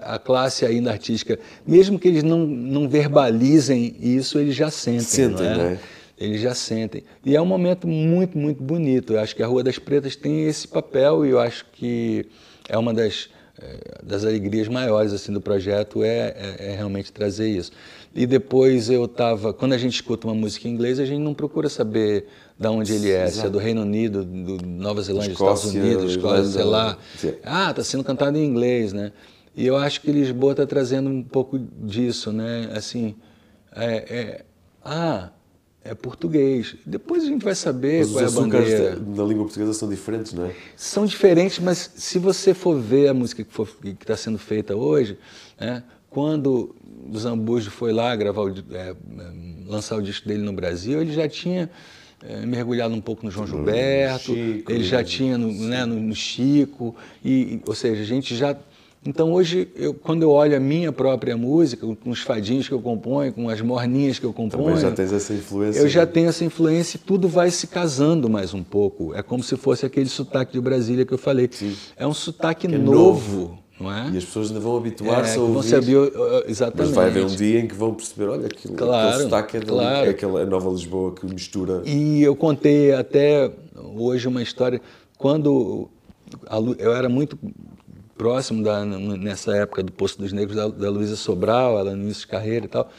a 0.01 0.17
classe 0.17 0.65
ainda 0.65 0.91
artística, 0.91 1.37
mesmo 1.65 1.99
que 1.99 2.07
eles 2.07 2.23
não, 2.23 2.39
não 2.47 2.89
verbalizem 2.89 3.95
isso, 4.01 4.39
eles 4.39 4.55
já 4.55 4.71
sentem, 4.71 5.01
sentem 5.01 5.45
é? 5.45 5.55
Né? 5.55 5.79
Eles 6.17 6.41
já 6.41 6.55
sentem. 6.55 7.03
E 7.23 7.35
é 7.35 7.41
um 7.41 7.45
momento 7.45 7.87
muito, 7.87 8.35
muito 8.37 8.63
bonito. 8.63 9.13
Eu 9.13 9.19
acho 9.19 9.35
que 9.35 9.43
a 9.43 9.47
Rua 9.47 9.63
das 9.63 9.77
Pretas 9.77 10.15
tem 10.15 10.47
esse 10.47 10.67
papel 10.67 11.23
e 11.23 11.29
eu 11.29 11.39
acho 11.39 11.63
que 11.73 12.25
é 12.67 12.75
uma 12.75 12.91
das, 12.91 13.29
eh, 13.61 13.99
das 14.01 14.25
alegrias 14.25 14.67
maiores 14.67 15.13
assim 15.13 15.31
do 15.31 15.39
projeto 15.39 16.03
é, 16.03 16.35
é, 16.59 16.71
é 16.71 16.75
realmente 16.75 17.11
trazer 17.11 17.47
isso. 17.47 17.71
E 18.15 18.25
depois 18.25 18.89
eu 18.89 19.05
estava, 19.05 19.53
quando 19.53 19.73
a 19.73 19.77
gente 19.77 19.93
escuta 19.93 20.25
uma 20.25 20.33
música 20.33 20.67
em 20.67 20.71
inglês, 20.71 20.99
a 20.99 21.05
gente 21.05 21.21
não 21.21 21.35
procura 21.35 21.69
saber 21.69 22.25
de 22.59 22.67
onde 22.67 22.93
ele 22.93 23.11
é, 23.11 23.23
Exato. 23.25 23.37
se 23.39 23.45
é 23.45 23.49
do 23.49 23.59
Reino 23.59 23.81
Unido, 23.81 24.25
do 24.25 24.65
Nova 24.65 25.01
Zelândia, 25.01 25.31
Escócia, 25.31 25.67
Estados 25.67 25.85
Unidos, 25.85 26.11
Escócia, 26.11 26.45
sei 26.45 26.63
lá. 26.63 26.97
Ah, 27.43 27.69
está 27.69 27.83
sendo 27.83 28.03
cantado 28.03 28.37
em 28.37 28.45
inglês, 28.45 28.93
né? 28.93 29.11
E 29.55 29.65
eu 29.65 29.75
acho 29.77 30.01
que 30.01 30.11
Lisboa 30.11 30.53
está 30.53 30.65
trazendo 30.65 31.09
um 31.09 31.23
pouco 31.23 31.59
disso, 31.59 32.31
né? 32.31 32.69
Assim, 32.75 33.15
é, 33.75 33.95
é, 33.95 34.45
ah, 34.83 35.29
é 35.83 35.93
português. 35.93 36.75
Depois 36.85 37.23
a 37.23 37.27
gente 37.27 37.43
vai 37.43 37.55
saber 37.55 37.99
mas 37.99 38.11
qual 38.11 38.23
é 38.23 38.27
a 38.27 38.31
bandeira. 38.31 38.95
na 38.95 39.23
língua 39.23 39.45
portuguesa 39.45 39.73
são 39.73 39.89
diferentes, 39.89 40.33
não 40.33 40.45
é? 40.45 40.55
São 40.75 41.05
diferentes, 41.05 41.59
mas 41.59 41.91
se 41.95 42.17
você 42.17 42.53
for 42.53 42.79
ver 42.79 43.07
a 43.07 43.13
música 43.13 43.43
que 43.43 43.89
está 44.01 44.17
sendo 44.17 44.37
feita 44.37 44.75
hoje, 44.75 45.17
né? 45.59 45.83
quando 46.09 46.75
o 47.11 47.17
Zambujo 47.17 47.69
foi 47.69 47.93
lá 47.93 48.15
gravar, 48.15 48.43
o, 48.43 48.49
é, 48.71 48.95
lançar 49.65 49.97
o 49.97 50.01
disco 50.01 50.27
dele 50.27 50.41
no 50.41 50.53
Brasil, 50.53 51.01
ele 51.01 51.13
já 51.13 51.27
tinha 51.27 51.69
é, 52.23 52.45
mergulhado 52.45 52.93
um 52.93 53.01
pouco 53.01 53.25
no 53.25 53.31
João 53.31 53.45
Gilberto, 53.45 54.33
Chico, 54.33 54.71
ele 54.71 54.83
já 54.83 55.03
tinha 55.03 55.37
no, 55.37 55.51
né, 55.51 55.85
no, 55.85 55.95
no 55.95 56.15
Chico, 56.15 56.95
e, 57.23 57.61
ou 57.65 57.75
seja, 57.75 58.01
a 58.01 58.05
gente 58.05 58.35
já 58.35 58.55
Então 59.05 59.31
hoje, 59.31 59.67
eu, 59.75 59.93
quando 59.93 60.23
eu 60.23 60.31
olho 60.31 60.57
a 60.57 60.59
minha 60.59 60.91
própria 60.91 61.37
música, 61.37 61.85
com 61.85 62.09
os 62.09 62.21
fadinhos 62.21 62.67
que 62.67 62.73
eu 62.73 62.81
componho, 62.81 63.31
com 63.31 63.49
as 63.49 63.61
morninhas 63.61 64.17
que 64.19 64.25
eu 64.25 64.33
componho, 64.33 64.75
Também 64.75 64.81
já 64.81 64.91
tens 64.91 65.13
essa 65.13 65.33
influência. 65.33 65.79
eu 65.79 65.87
já 65.87 66.05
tenho 66.05 66.27
essa 66.27 66.43
influência 66.43 66.97
e 66.97 66.99
tudo 66.99 67.27
vai 67.27 67.51
se 67.51 67.67
casando 67.67 68.29
mais 68.29 68.53
um 68.53 68.63
pouco. 68.63 69.13
É 69.13 69.21
como 69.21 69.43
se 69.43 69.55
fosse 69.55 69.85
aquele 69.85 70.09
sotaque 70.09 70.53
de 70.53 70.59
Brasília 70.59 71.05
que 71.05 71.13
eu 71.13 71.17
falei. 71.17 71.47
Sim. 71.51 71.75
É 71.95 72.05
um 72.07 72.13
sotaque 72.13 72.67
é 72.67 72.77
novo, 72.77 73.59
não 73.79 73.91
é? 73.91 74.09
E 74.11 74.17
as 74.17 74.25
pessoas 74.25 74.47
ainda 74.49 74.59
vão 74.59 74.77
habituar-se 74.77 75.31
É, 75.31 75.33
a 75.35 75.37
vão 75.37 75.55
ouvir. 75.55 75.67
se 75.69 75.75
habi- 75.75 75.93
Exatamente. 76.47 76.87
Mas 76.87 76.95
vai 76.95 77.07
haver 77.07 77.23
um 77.25 77.35
dia 77.35 77.59
em 77.59 77.67
que 77.67 77.75
vão 77.75 77.93
perceber, 77.93 78.29
olha, 78.29 78.47
aquilo, 78.47 78.75
Claro, 78.75 79.07
aquele 79.09 79.23
sotaque 79.23 79.57
é, 79.57 79.59
claro. 79.61 80.07
é 80.07 80.09
aquela 80.09 80.45
nova 80.45 80.69
Lisboa 80.69 81.13
que 81.13 81.25
mistura. 81.25 81.81
E 81.85 82.21
eu 82.23 82.35
contei 82.35 82.93
até 82.93 83.51
hoje 83.75 84.27
uma 84.27 84.41
história 84.41 84.81
quando 85.17 85.89
eu 86.79 86.93
era 86.93 87.07
muito 87.09 87.37
próximo 88.17 88.63
da, 88.63 88.83
nessa 88.83 89.55
época 89.55 89.83
do 89.83 89.91
Poço 89.91 90.17
dos 90.17 90.33
Negros 90.33 90.55
da, 90.55 90.67
da 90.67 90.89
Luísa 90.89 91.15
Sobral, 91.15 91.77
ela 91.79 91.95
no 91.95 92.03
início 92.03 92.21
de 92.21 92.27
carreira 92.27 92.65
e 92.65 92.67
tal. 92.69 92.89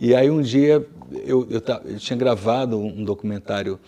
E 0.00 0.14
aí 0.14 0.30
um 0.30 0.40
dia 0.40 0.86
eu, 1.24 1.46
eu, 1.50 1.60
eu 1.84 1.98
tinha 1.98 2.16
gravado 2.16 2.78
um 2.78 3.04
documentário, 3.04 3.78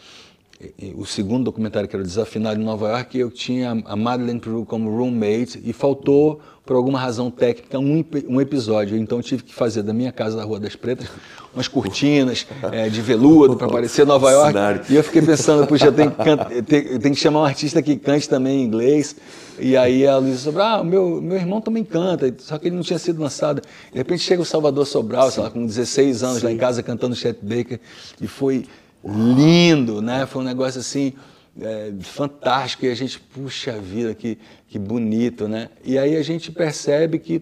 o 0.97 1.05
segundo 1.05 1.45
documentário 1.45 1.89
que 1.89 1.95
era 1.97 2.03
o 2.03 2.07
Desafinado 2.07 2.61
em 2.61 2.65
Nova 2.65 2.89
York, 2.89 3.19
eu 3.19 3.31
tinha 3.31 3.83
a 3.85 3.97
Madeleine 3.97 4.41
Peru 4.41 4.65
como 4.65 4.91
roommate 4.97 5.61
e 5.65 5.73
faltou 5.73 6.41
por 6.65 6.77
alguma 6.77 6.99
razão 6.99 7.31
técnica 7.31 7.79
um, 7.79 8.03
um 8.29 8.41
episódio. 8.41 8.97
Então 8.97 9.19
eu 9.19 9.23
tive 9.23 9.43
que 9.43 9.55
fazer 9.55 9.83
da 9.83 9.93
minha 9.93 10.11
casa 10.11 10.37
da 10.37 10.45
Rua 10.45 10.59
das 10.59 10.75
Pretas 10.75 11.09
umas 11.53 11.69
cortinas 11.69 12.47
eh, 12.73 12.89
de 12.89 13.01
veludo 13.03 13.55
para 13.57 13.69
parecer 13.69 14.07
Nova 14.07 14.31
York. 14.31 14.53
Cenário. 14.53 14.81
E 14.89 14.97
eu 14.97 15.05
fiquei 15.05 15.21
pensando, 15.23 15.67
puxa, 15.67 15.87
eu 15.87 15.93
tenho 15.93 16.11
que, 16.11 16.25
canta- 16.25 16.49
eu 16.53 16.63
tenho- 16.65 17.01
que 17.15 17.21
chamar 17.21 17.43
um 17.43 17.45
artista 17.45 17.83
que 17.83 17.97
cante 17.97 18.29
também 18.29 18.63
em 18.63 18.65
inglês. 18.65 19.15
E 19.61 19.77
aí 19.77 20.05
a 20.07 20.17
Luísa 20.17 20.39
Sobral, 20.39 20.81
ah, 20.81 20.85
meu, 20.85 21.21
meu 21.23 21.37
irmão 21.37 21.61
também 21.61 21.85
canta, 21.85 22.35
só 22.39 22.59
que 22.59 22.67
ele 22.69 22.75
não 22.75 22.83
tinha 22.83 22.99
sido 22.99 23.21
lançado. 23.23 23.61
De 23.93 23.99
repente 23.99 24.23
chega 24.23 24.41
o 24.43 24.45
Salvador 24.45 24.85
Sobral, 24.87 25.31
sei 25.31 25.43
lá, 25.45 25.51
com 25.51 25.65
16 25.65 26.23
anos 26.25 26.43
lá 26.43 26.51
em 26.51 26.57
casa 26.57 26.83
cantando 26.83 27.15
Chet 27.15 27.39
Baker. 27.43 27.79
E 28.21 28.27
foi 28.27 28.65
lindo, 29.05 30.01
né? 30.01 30.27
Foi 30.27 30.43
um 30.43 30.45
negócio 30.45 30.81
assim, 30.81 31.13
é, 31.61 31.93
fantástico. 32.01 32.87
E 32.87 32.91
a 32.91 32.95
gente, 32.95 33.21
puxa 33.21 33.79
vida, 33.81 34.15
que, 34.15 34.39
que 34.69 34.79
bonito, 34.79 35.47
né? 35.47 35.69
E 35.85 35.99
aí 35.99 36.17
a 36.17 36.23
gente 36.23 36.51
percebe 36.51 37.19
que 37.19 37.41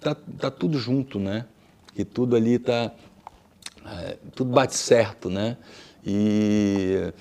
tá, 0.00 0.14
tá 0.14 0.50
tudo 0.50 0.78
junto, 0.78 1.18
né? 1.18 1.46
Que 1.94 2.04
tudo 2.04 2.36
ali 2.36 2.58
tá 2.58 2.92
é, 3.86 4.16
tudo 4.34 4.52
bate 4.52 4.76
certo, 4.76 5.30
né? 5.30 5.56
E, 6.04 7.12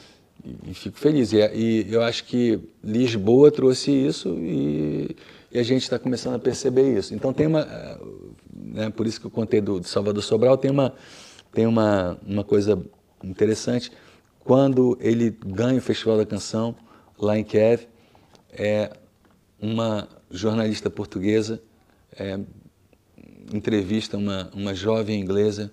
e 0.68 0.74
fico 0.74 0.98
feliz. 0.98 1.32
E, 1.32 1.38
e 1.38 1.94
eu 1.94 2.02
acho 2.04 2.26
que 2.26 2.60
Lisboa 2.84 3.52
trouxe 3.52 3.92
isso 3.92 4.30
e, 4.40 5.16
e 5.52 5.60
a 5.60 5.64
gente 5.64 5.84
está 5.84 5.98
começando 5.98 6.36
a 6.36 6.40
perceber 6.40 6.98
isso. 6.98 7.14
Então 7.14 7.34
tem 7.34 7.48
uma, 7.48 7.62
eh, 7.62 7.98
né, 8.54 8.90
por 8.90 9.08
isso 9.08 9.20
que 9.20 9.28
eu 9.28 9.32
contei 9.32 9.62
do, 9.62 9.80
do 9.80 9.88
Salvador 9.88 10.24
Sobral, 10.24 10.58
tem 10.58 10.72
uma 10.72 10.94
tem 11.54 11.66
uma, 11.66 12.18
uma 12.26 12.44
coisa 12.44 12.80
interessante. 13.24 13.92
Quando 14.44 14.98
ele 15.02 15.36
ganha 15.46 15.78
o 15.80 15.82
Festival 15.82 16.18
da 16.18 16.26
Canção 16.26 16.76
lá 17.18 17.38
em 17.38 17.44
Kiev, 17.44 17.88
é 18.52 18.92
uma 19.62 20.08
jornalista 20.32 20.90
portuguesa 20.90 21.62
é, 22.18 22.40
entrevista 23.54 24.18
uma, 24.18 24.50
uma 24.54 24.74
jovem 24.74 25.20
inglesa 25.20 25.72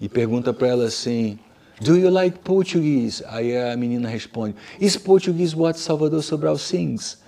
e 0.00 0.08
pergunta 0.08 0.52
para 0.52 0.68
ela 0.68 0.84
assim: 0.86 1.38
Do 1.80 1.96
you 1.96 2.10
like 2.10 2.38
Portuguese? 2.40 3.22
Aí 3.26 3.56
a 3.56 3.76
menina 3.76 4.08
responde: 4.08 4.54
Is 4.80 4.96
Portuguese 4.96 5.54
what 5.56 5.78
Salvador 5.78 6.22
Sobral 6.22 6.58
sings? 6.58 7.18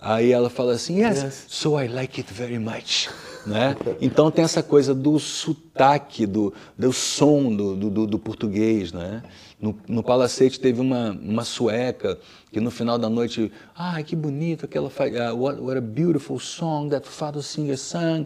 Aí 0.00 0.32
ela 0.32 0.50
fala 0.50 0.72
assim: 0.74 1.02
Yes, 1.02 1.22
Yes. 1.22 1.44
so 1.48 1.80
I 1.80 1.88
like 1.88 2.20
it 2.20 2.32
very 2.32 2.58
much. 2.58 3.08
Né? 3.44 3.76
Então 4.00 4.30
tem 4.30 4.44
essa 4.44 4.62
coisa 4.62 4.94
do 4.94 5.18
sotaque, 5.18 6.26
do, 6.26 6.52
do 6.78 6.92
som 6.92 7.54
do, 7.54 7.74
do, 7.76 8.06
do- 8.06 8.18
português. 8.18 8.92
Né? 8.92 9.20
No, 9.60 9.76
no 9.88 10.02
Palacete 10.02 10.60
teve 10.60 10.80
uma, 10.80 11.10
uma 11.10 11.42
sueca 11.44 12.18
que 12.52 12.60
no 12.60 12.70
final 12.70 12.98
da 12.98 13.08
noite, 13.08 13.50
ah, 13.76 14.00
que 14.02 14.14
bonito, 14.14 14.64
aquela 14.66 14.88
fa- 14.90 15.06
ah, 15.06 15.34
what, 15.34 15.60
what 15.60 15.76
a 15.76 15.80
beautiful 15.80 16.38
song 16.38 16.88
that 16.90 17.08
Fado 17.08 17.42
Singer 17.42 17.76
sang. 17.76 18.24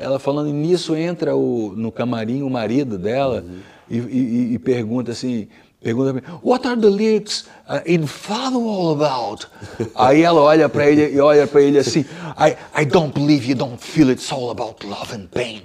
Ela, 0.00 0.18
falando 0.18 0.50
nisso 0.52 0.94
entra 0.94 1.34
o, 1.34 1.72
no 1.74 1.90
camarim 1.90 2.42
o 2.42 2.50
marido 2.50 2.98
dela 2.98 3.44
e, 3.88 3.96
e- 3.98 4.54
e 4.54 4.58
pergunta 4.58 5.12
assim, 5.12 5.48
pergunta 5.82 6.12
pra 6.12 6.20
mim, 6.32 6.38
What 6.42 6.66
are 6.68 6.80
the 6.80 6.88
lyrics 6.90 7.44
uh, 7.68 7.80
in 7.86 8.06
Fado 8.06 8.58
all 8.68 8.92
about? 8.92 9.46
Aí 9.94 10.22
ela 10.22 10.40
olha 10.40 10.68
para 10.68 10.86
ele 10.90 11.14
e 11.14 11.20
olha 11.20 11.46
para 11.46 11.62
ele 11.62 11.78
assim, 11.78 12.00
I, 12.38 12.56
I 12.82 12.84
don't 12.84 13.12
believe 13.12 13.48
you 13.48 13.56
don't 13.56 13.78
feel 13.82 14.10
it's 14.10 14.30
all 14.32 14.50
about 14.50 14.86
love 14.86 15.14
and 15.14 15.26
pain. 15.32 15.62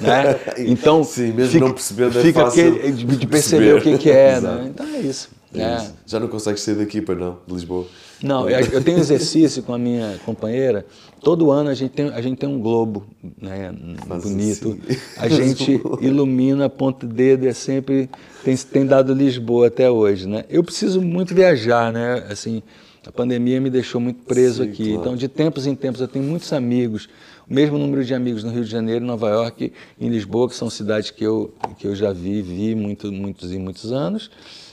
né? 0.00 0.38
Então, 0.58 1.02
Sim, 1.04 1.32
mesmo 1.32 1.60
não 1.60 1.72
percebendo, 1.72 2.18
é 2.18 2.22
fica 2.22 2.46
aquele, 2.46 2.92
de, 2.92 3.04
de 3.16 3.26
perceber 3.26 3.74
o 3.76 3.80
que, 3.80 3.96
que 3.98 4.10
é. 4.10 4.40
Né? 4.40 4.66
Então 4.68 4.86
é 4.86 4.98
isso. 5.00 5.28
É 5.54 5.60
É. 5.62 5.76
isso. 5.78 5.94
Já 6.06 6.20
não 6.20 6.28
consegues 6.28 6.60
sair 6.62 6.74
daqui, 6.74 7.00
para 7.00 7.14
não, 7.14 7.38
de 7.46 7.54
Lisboa. 7.54 7.86
Não, 8.22 8.48
eu, 8.48 8.82
tenho 8.82 8.98
exercício 8.98 9.62
com 9.62 9.74
a 9.74 9.78
minha 9.78 10.18
companheira. 10.24 10.86
Todo 11.20 11.50
ano 11.50 11.68
a 11.68 11.74
gente 11.74 11.90
tem, 11.90 12.08
a 12.08 12.20
gente 12.20 12.38
tem 12.38 12.48
um 12.48 12.60
globo 12.60 13.04
né, 13.40 13.74
Faz 14.06 14.22
bonito. 14.22 14.78
assim. 14.88 15.00
A 15.16 15.28
gente 15.28 15.80
ilumina, 16.00 16.68
ponta 16.68 17.06
dedo, 17.06 17.46
é 17.46 17.52
sempre 17.52 18.08
tem, 18.42 18.56
tem 18.56 18.86
dado 18.86 19.12
Lisboa 19.12 19.66
até 19.66 19.90
hoje, 19.90 20.26
né? 20.26 20.44
Eu 20.48 20.64
preciso 20.64 21.02
muito 21.02 21.34
viajar, 21.34 21.92
né? 21.92 22.26
Assim, 22.30 22.62
a 23.06 23.12
pandemia 23.12 23.60
me 23.60 23.68
deixou 23.70 24.00
muito 24.00 24.24
preso 24.24 24.64
Sim, 24.64 24.70
aqui. 24.70 24.84
claro. 24.84 25.00
Então, 25.00 25.16
de 25.16 25.28
tempos 25.28 25.66
em 25.66 25.74
tempos, 25.74 26.00
eu 26.00 26.08
tenho 26.08 26.24
muitos 26.24 26.52
amigos, 26.52 27.08
o 27.48 27.54
mesmo 27.54 27.78
número 27.78 28.04
de 28.04 28.14
amigos 28.14 28.42
no 28.42 28.50
Rio 28.50 28.64
de 28.64 28.70
Janeiro, 28.70 29.04
Nova 29.04 29.28
York 29.28 29.72
e 29.98 30.06
em 30.06 30.08
Lisboa, 30.08 30.48
que 30.48 30.56
são 30.56 30.70
cidades 30.70 31.10
que 31.10 31.24
eu, 31.24 31.54
que 31.78 31.86
eu 31.86 31.94
já 31.94 32.12
vi, 32.12 32.40
vi 32.40 32.74
muito, 32.74 33.12
muitos 33.12 33.52
e 33.52 33.58
muitos 33.58 33.92
anos. 33.92 34.30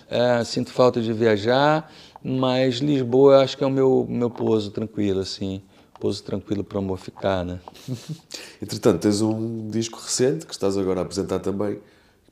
É, 0.09 0.43
sinto 0.43 0.71
falta 0.71 1.01
de 1.01 1.11
viajar, 1.11 1.91
mas 2.23 2.75
Lisboa 2.75 3.35
eu 3.35 3.39
acho 3.41 3.57
que 3.57 3.63
é 3.63 3.67
o 3.67 3.71
meu, 3.71 4.05
meu 4.09 4.29
pouso 4.29 4.71
tranquilo, 4.71 5.19
assim. 5.19 5.61
Pouso 5.99 6.23
tranquilo 6.23 6.63
para 6.63 6.77
o 6.77 6.79
amor 6.79 6.97
ficar, 6.97 7.43
né? 7.43 7.59
Entretanto, 8.61 9.01
tens 9.01 9.21
um 9.21 9.69
disco 9.69 9.99
recente 9.99 10.45
que 10.45 10.53
estás 10.53 10.77
agora 10.77 11.01
a 11.01 11.03
apresentar 11.03 11.39
também. 11.39 11.79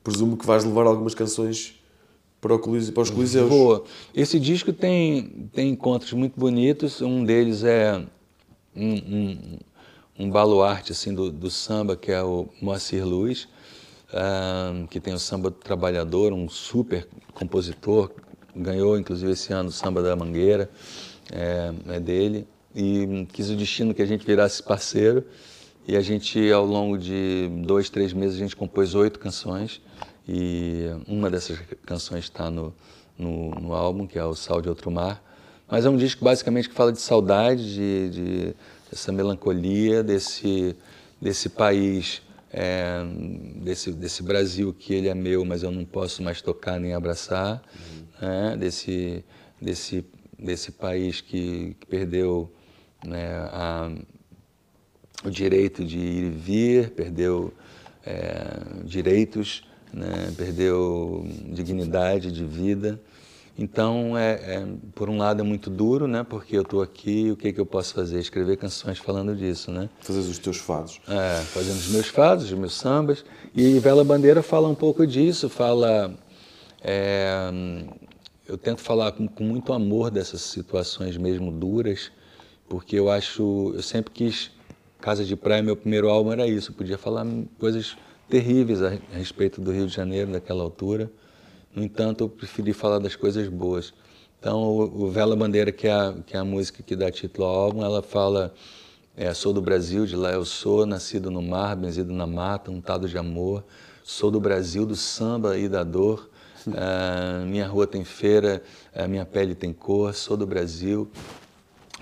Presumo 0.02 0.36
que 0.36 0.46
vais 0.46 0.64
levar 0.64 0.86
algumas 0.86 1.14
canções 1.14 1.80
para, 2.40 2.54
o 2.54 2.58
Coliseu, 2.58 2.92
para 2.92 3.02
os 3.02 3.10
Coliseus. 3.10 3.48
Boa. 3.48 3.84
Esse 4.14 4.40
disco 4.40 4.72
tem, 4.72 5.48
tem 5.52 5.70
encontros 5.70 6.12
muito 6.12 6.38
bonitos. 6.38 7.00
Um 7.00 7.24
deles 7.24 7.62
é 7.62 8.04
um, 8.74 8.94
um, 8.94 9.58
um 10.18 10.30
baluarte 10.30 10.92
assim, 10.92 11.14
do, 11.14 11.30
do 11.30 11.50
samba, 11.50 11.96
que 11.96 12.10
é 12.10 12.22
o 12.22 12.48
Moacir 12.60 13.06
Luz, 13.06 13.48
ah, 14.12 14.72
que 14.90 15.00
tem 15.00 15.14
o 15.14 15.18
Samba 15.18 15.50
do 15.50 15.56
Trabalhador, 15.56 16.32
um 16.32 16.48
super 16.48 17.08
compositor. 17.32 18.10
Ganhou, 18.54 18.98
inclusive, 18.98 19.32
esse 19.32 19.52
ano 19.52 19.68
o 19.68 19.72
Samba 19.72 20.02
da 20.02 20.14
Mangueira, 20.14 20.68
é, 21.30 21.72
é 21.88 22.00
dele. 22.00 22.46
E 22.74 23.26
quis 23.32 23.50
o 23.50 23.56
destino 23.56 23.94
que 23.94 24.02
a 24.02 24.06
gente 24.06 24.26
virasse 24.26 24.62
parceiro. 24.62 25.24
E 25.86 25.96
a 25.96 26.00
gente, 26.00 26.50
ao 26.52 26.64
longo 26.64 26.96
de 26.96 27.48
dois, 27.64 27.90
três 27.90 28.12
meses, 28.12 28.36
a 28.36 28.38
gente 28.38 28.54
compôs 28.54 28.94
oito 28.94 29.18
canções. 29.18 29.80
E 30.28 30.86
uma 31.08 31.28
dessas 31.28 31.58
canções 31.84 32.24
está 32.24 32.50
no, 32.50 32.74
no, 33.18 33.50
no 33.50 33.74
álbum, 33.74 34.06
que 34.06 34.18
é 34.18 34.24
o 34.24 34.34
Sal 34.34 34.60
de 34.60 34.68
Outro 34.68 34.90
Mar. 34.90 35.22
Mas 35.68 35.84
é 35.84 35.90
um 35.90 35.96
disco 35.96 36.24
basicamente 36.24 36.68
que 36.68 36.74
fala 36.74 36.92
de 36.92 37.00
saudade, 37.00 37.74
de, 37.74 38.10
de 38.10 38.54
dessa 38.90 39.10
melancolia, 39.10 40.02
desse, 40.02 40.76
desse 41.18 41.48
país, 41.48 42.20
é, 42.52 43.02
desse, 43.56 43.90
desse 43.90 44.22
Brasil 44.22 44.74
que 44.74 44.92
ele 44.92 45.08
é 45.08 45.14
meu, 45.14 45.46
mas 45.46 45.62
eu 45.62 45.70
não 45.70 45.84
posso 45.86 46.22
mais 46.22 46.42
tocar 46.42 46.78
nem 46.78 46.92
abraçar, 46.92 47.62
né? 48.22 48.56
desse, 48.56 49.24
desse, 49.60 50.04
desse 50.38 50.72
país 50.72 51.20
que, 51.20 51.76
que 51.80 51.86
perdeu 51.86 52.50
né, 53.04 53.28
a, 53.50 53.90
o 55.24 55.30
direito 55.30 55.84
de 55.84 55.98
ir 55.98 56.24
e 56.24 56.30
vir, 56.30 56.90
perdeu 56.90 57.52
é, 58.04 58.84
direitos, 58.84 59.64
né, 59.92 60.32
perdeu 60.36 61.26
dignidade 61.48 62.30
de 62.32 62.44
vida. 62.44 63.00
Então, 63.58 64.16
é, 64.16 64.32
é, 64.32 64.66
por 64.94 65.10
um 65.10 65.18
lado 65.18 65.40
é 65.40 65.44
muito 65.44 65.68
duro, 65.68 66.08
né, 66.08 66.24
porque 66.26 66.56
eu 66.56 66.62
estou 66.62 66.80
aqui, 66.80 67.30
o 67.30 67.36
que, 67.36 67.52
que 67.52 67.60
eu 67.60 67.66
posso 67.66 67.92
fazer? 67.92 68.18
Escrever 68.18 68.56
canções 68.56 68.98
falando 68.98 69.36
disso, 69.36 69.70
né? 69.70 69.90
Fazes 70.00 70.26
os 70.26 70.38
teus 70.38 70.56
fados. 70.56 71.00
É, 71.06 71.42
fazendo 71.42 71.76
os 71.76 71.88
meus 71.88 72.08
fados, 72.08 72.46
os 72.46 72.52
meus 72.52 72.72
sambas. 72.74 73.24
E 73.54 73.78
Vela 73.78 74.04
Bandeira 74.04 74.42
fala 74.42 74.68
um 74.68 74.74
pouco 74.74 75.06
disso, 75.06 75.50
fala. 75.50 76.14
Eu 78.48 78.58
tento 78.58 78.80
falar 78.80 79.12
com, 79.12 79.26
com 79.28 79.44
muito 79.44 79.72
amor 79.72 80.10
dessas 80.10 80.40
situações 80.40 81.16
mesmo 81.16 81.50
duras, 81.52 82.10
porque 82.68 82.96
eu 82.96 83.10
acho. 83.10 83.72
Eu 83.74 83.82
sempre 83.82 84.12
quis. 84.12 84.50
Casa 85.00 85.24
de 85.24 85.34
Praia, 85.34 85.62
meu 85.62 85.76
primeiro 85.76 86.08
álbum 86.08 86.32
era 86.32 86.46
isso. 86.46 86.70
Eu 86.70 86.76
podia 86.76 86.96
falar 86.96 87.26
coisas 87.58 87.96
terríveis 88.28 88.82
a, 88.82 88.88
a 89.12 89.16
respeito 89.16 89.60
do 89.60 89.72
Rio 89.72 89.86
de 89.86 89.94
Janeiro 89.94 90.30
daquela 90.30 90.62
altura. 90.62 91.10
No 91.74 91.82
entanto, 91.82 92.24
eu 92.24 92.28
preferi 92.28 92.72
falar 92.72 92.98
das 92.98 93.16
coisas 93.16 93.48
boas. 93.48 93.92
Então, 94.38 94.62
o, 94.62 95.04
o 95.04 95.10
Vela 95.10 95.34
Bandeira, 95.34 95.72
que 95.72 95.88
é, 95.88 95.92
a, 95.92 96.14
que 96.24 96.36
é 96.36 96.38
a 96.38 96.44
música 96.44 96.82
que 96.82 96.94
dá 96.94 97.10
título 97.10 97.46
ao 97.46 97.54
álbum, 97.54 97.84
ela 97.84 98.02
fala 98.02 98.54
É, 99.16 99.34
sou 99.34 99.52
do 99.52 99.60
Brasil, 99.60 100.06
de 100.06 100.16
lá 100.16 100.32
eu 100.32 100.44
sou, 100.44 100.86
nascido 100.86 101.30
no 101.30 101.42
mar, 101.42 101.76
benzido 101.76 102.12
na 102.14 102.26
mata, 102.26 102.70
untado 102.70 103.08
de 103.08 103.18
amor. 103.18 103.62
Sou 104.02 104.30
do 104.30 104.40
Brasil, 104.40 104.86
do 104.86 104.96
samba 104.96 105.58
e 105.58 105.68
da 105.68 105.84
dor. 105.84 106.30
É, 106.68 107.44
minha 107.44 107.66
rua 107.66 107.86
tem 107.86 108.04
feira, 108.04 108.62
é, 108.94 109.06
minha 109.08 109.24
pele 109.24 109.54
tem 109.54 109.72
cor. 109.72 110.14
Sou 110.14 110.36
do 110.36 110.46
Brasil. 110.46 111.10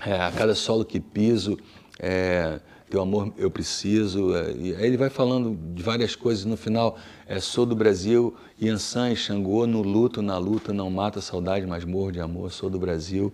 É, 0.05 0.19
a 0.19 0.31
cada 0.31 0.55
solo 0.55 0.83
que 0.83 0.99
piso, 0.99 1.57
é, 1.99 2.59
teu 2.89 3.01
amor 3.01 3.33
eu 3.37 3.49
preciso. 3.49 4.35
É, 4.35 4.51
e 4.51 4.75
aí 4.75 4.85
ele 4.85 4.97
vai 4.97 5.09
falando 5.09 5.57
de 5.73 5.81
várias 5.81 6.15
coisas. 6.15 6.45
No 6.45 6.57
final, 6.57 6.97
sou 7.39 7.65
do 7.65 7.75
Brasil, 7.75 8.35
Yansan 8.61 9.11
e 9.11 9.15
Xangô, 9.15 9.65
no 9.65 9.81
luto, 9.81 10.21
na 10.21 10.37
luta, 10.37 10.73
não 10.73 10.89
mata 10.89 11.19
a 11.19 11.21
saudade, 11.21 11.65
mas 11.65 11.85
morro 11.85 12.11
de 12.11 12.19
amor. 12.19 12.51
Sou 12.51 12.69
do 12.69 12.79
Brasil, 12.79 13.33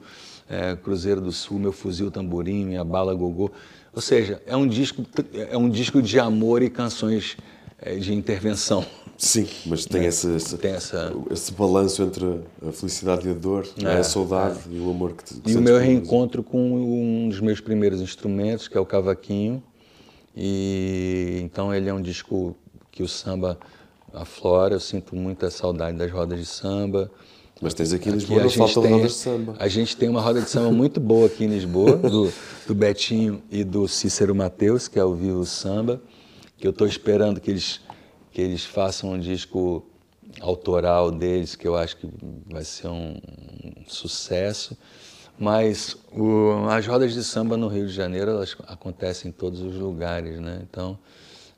Cruzeiro 0.84 1.22
do 1.22 1.32
Sul, 1.32 1.60
meu 1.60 1.72
fuzil 1.72 2.12
tamborim, 2.12 2.66
minha 2.66 2.84
bala 2.84 3.14
gogô. 3.14 3.52
Ou 3.94 4.02
seja, 4.02 4.42
é 4.46 4.56
um 4.56 4.68
disco, 4.68 5.04
é 5.34 5.58
um 5.58 5.70
disco 5.70 6.02
de 6.02 6.20
amor 6.20 6.62
e 6.62 6.70
canções 6.70 7.36
de 8.00 8.14
intervenção. 8.14 8.86
Sim, 9.18 9.48
mas 9.66 9.86
tem, 9.86 10.02
é, 10.02 10.08
esse, 10.08 10.30
esse, 10.36 10.58
tem 10.58 10.72
essa... 10.72 11.12
esse 11.32 11.52
balanço 11.52 12.04
entre 12.04 12.42
a 12.68 12.72
felicidade 12.72 13.28
e 13.28 13.32
a 13.32 13.34
dor, 13.34 13.68
é, 13.84 13.98
a 13.98 14.04
saudade 14.04 14.60
é. 14.70 14.76
e 14.76 14.80
o 14.80 14.92
amor 14.92 15.14
que 15.14 15.24
te 15.24 15.34
que 15.36 15.52
E 15.52 15.56
o 15.56 15.62
meu 15.62 15.80
reencontro 15.80 16.44
com 16.44 16.76
um 16.76 17.30
dos 17.30 17.40
meus 17.40 17.60
primeiros 17.60 18.00
instrumentos, 18.00 18.68
que 18.68 18.78
é 18.78 18.80
o 18.80 18.86
cavaquinho. 18.86 19.62
E 20.36 21.40
então 21.44 21.74
ele 21.74 21.90
é 21.90 21.94
um 21.94 22.02
disco 22.02 22.56
que 22.92 23.02
o 23.02 23.08
samba 23.08 23.58
aflora, 24.14 24.76
eu 24.76 24.80
sinto 24.80 25.16
muita 25.16 25.50
saudade 25.50 25.98
das 25.98 26.12
rodas 26.12 26.40
de 26.40 26.46
samba. 26.46 27.10
Mas 27.60 27.74
tens 27.74 27.92
aqui 27.92 28.10
em 28.10 28.12
Lisboa, 28.12 28.44
aqui 28.44 28.60
não 28.60 28.68
faltam 28.68 28.92
rodas 28.92 29.14
de 29.14 29.18
samba. 29.18 29.56
A 29.58 29.68
gente 29.68 29.98
tem 29.98 30.08
uma 30.10 30.22
roda 30.22 30.42
de 30.42 30.50
samba 30.50 30.72
muito 30.72 31.00
boa 31.00 31.26
aqui 31.26 31.46
em 31.46 31.48
Lisboa, 31.48 31.96
do, 31.98 32.32
do 32.68 32.76
Betinho 32.76 33.42
e 33.50 33.64
do 33.64 33.88
Cícero 33.88 34.36
Mateus, 34.36 34.88
que 34.88 35.00
é 35.00 35.04
o 35.04 35.16
Vivo 35.16 35.44
Samba, 35.44 36.00
que 36.58 36.66
eu 36.66 36.72
estou 36.72 36.88
esperando 36.88 37.40
que 37.40 37.52
eles 37.52 37.82
que 38.32 38.42
eles 38.42 38.64
façam 38.64 39.14
um 39.14 39.20
disco 39.20 39.84
autoral 40.42 41.10
deles, 41.10 41.56
que 41.56 41.68
eu 41.68 41.76
acho 41.76 41.98
que 41.98 42.08
vai 42.46 42.64
ser 42.64 42.88
um, 42.88 43.16
sucesso. 43.88 44.78
Mas 45.40 45.96
o, 46.12 46.68
as 46.70 46.86
rodas 46.86 47.14
de 47.14 47.24
samba 47.24 47.58
no 47.58 47.68
Rio 47.68 47.88
de 47.88 47.94
Janeiro 47.94 48.32
elas 48.32 48.56
acontecem 48.68 49.30
em 49.30 49.32
todos 49.32 49.62
os 49.62 49.76
lugares, 49.76 50.40
né? 50.40 50.62
Então 50.70 51.00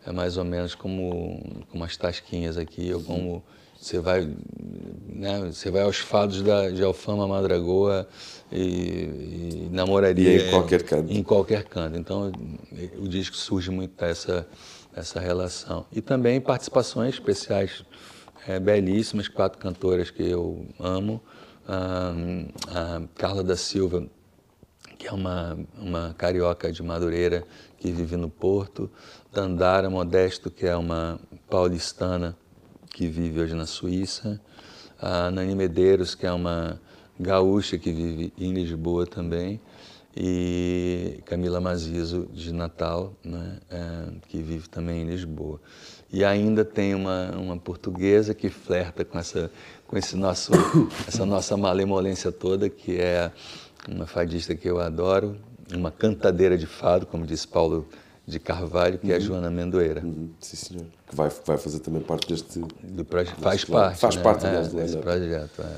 é 0.06 0.12
mais 0.12 0.38
ou 0.38 0.46
menos 0.46 0.76
como, 0.76 1.42
como 1.70 1.84
as 1.84 1.98
tasquinhas 1.98 2.58
aqui, 2.58 2.94
ou 2.94 3.02
como 3.02 3.44
você 3.80 4.00
vai, 4.00 4.30
né? 5.08 5.40
Você 5.52 5.72
vai 5.72 5.82
aos 5.82 5.98
fados 5.98 6.42
da, 6.42 6.70
de 6.70 6.84
Alfama 6.84 7.28
Madragoa 7.28 8.08
e, 8.52 8.62
e 8.62 9.70
namoraria 9.72 10.30
e 10.30 10.48
em 10.48 10.50
qualquer 10.50 10.84
canto. 10.84 11.14
Em 11.14 11.24
qualquer 11.24 11.64
canto. 11.64 11.98
Então 11.98 12.32
o 12.98 13.08
disco 13.08 13.36
surge 13.36 13.72
muito 13.72 13.96
dessa 13.98 14.48
essa 14.96 15.20
relação. 15.20 15.86
E 15.92 16.02
também 16.02 16.40
participações 16.42 17.16
especiais 17.16 17.86
é, 18.48 18.60
belíssimas, 18.60 19.28
quatro 19.28 19.60
cantoras 19.60 20.10
que 20.10 20.24
eu 20.24 20.66
amo. 20.80 21.22
Ah, 21.68 22.14
a 22.68 23.02
Carla 23.16 23.44
da 23.44 23.56
Silva, 23.56 24.08
que 24.98 25.08
é 25.08 25.12
uma, 25.12 25.58
uma 25.78 26.16
carioca 26.18 26.72
de 26.72 26.82
Madureira 26.82 27.44
que 27.78 27.92
vive 27.92 28.16
no 28.16 28.30
Porto. 28.30 28.90
Dandara 29.32 29.90
Modesto, 29.90 30.50
que 30.50 30.66
é 30.66 30.76
uma 30.76 31.20
paulistana 31.50 32.36
que 32.92 33.08
vive 33.08 33.40
hoje 33.40 33.54
na 33.54 33.68
Suíça. 33.68 34.42
A 35.00 35.30
Nani 35.30 35.56
Medeiros, 35.56 36.16
que 36.16 36.26
é 36.26 36.32
uma 36.32 36.82
gaúcha 37.20 37.78
que 37.78 37.92
vive 37.92 38.34
em 38.38 38.52
Lisboa 38.54 39.06
também 39.06 39.62
e 40.16 41.20
Camila 41.26 41.62
Mazizo 41.62 42.28
de 42.34 42.54
Natal, 42.54 43.14
né, 43.24 43.60
é, 43.70 44.06
que 44.28 44.42
vive 44.42 44.68
também 44.68 45.02
em 45.02 45.06
Lisboa. 45.06 45.60
E 46.12 46.26
ainda 46.26 46.66
tem 46.66 46.96
uma, 46.96 47.32
uma 47.38 47.58
portuguesa 47.58 48.34
que 48.34 48.50
flerta 48.50 49.06
com 49.06 49.20
essa 49.20 49.52
com 49.88 49.98
esse 49.98 50.16
nosso 50.16 50.52
essa 51.08 51.26
nossa 51.26 51.58
malemolência 51.58 52.32
toda, 52.32 52.70
que 52.70 52.98
é 52.98 53.32
uma 53.88 54.06
fadista 54.06 54.56
que 54.56 54.70
eu 54.70 54.80
adoro, 54.80 55.38
uma 55.74 55.92
cantadeira 55.92 56.58
de 56.58 56.66
fado, 56.66 57.06
como 57.06 57.26
diz 57.26 57.46
Paulo 57.46 57.88
de 58.26 58.40
Carvalho, 58.40 59.00
que 59.00 59.08
uhum. 59.08 59.14
é 59.14 59.16
a. 59.16 59.20
Joana 59.20 59.50
Mendoeira. 59.50 60.02
Uhum. 60.02 60.30
Sim, 60.40 60.56
senhor. 60.56 60.86
Que 61.08 61.16
vai, 61.16 61.30
vai 61.46 61.58
fazer 61.58 61.80
também 61.80 62.02
parte 62.02 62.28
deste... 62.28 62.60
Do 62.60 63.04
proje... 63.04 63.34
Faz 63.40 63.66
parte, 63.66 64.00
Faz 64.00 64.16
né? 64.16 64.22
parte, 64.22 64.46
é, 64.46 64.62
desse 64.62 64.98
projeto. 64.98 65.62
É. 65.62 65.78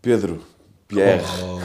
Pedro, 0.00 0.42
Pierre. 0.88 1.22
Oh, 1.42 1.58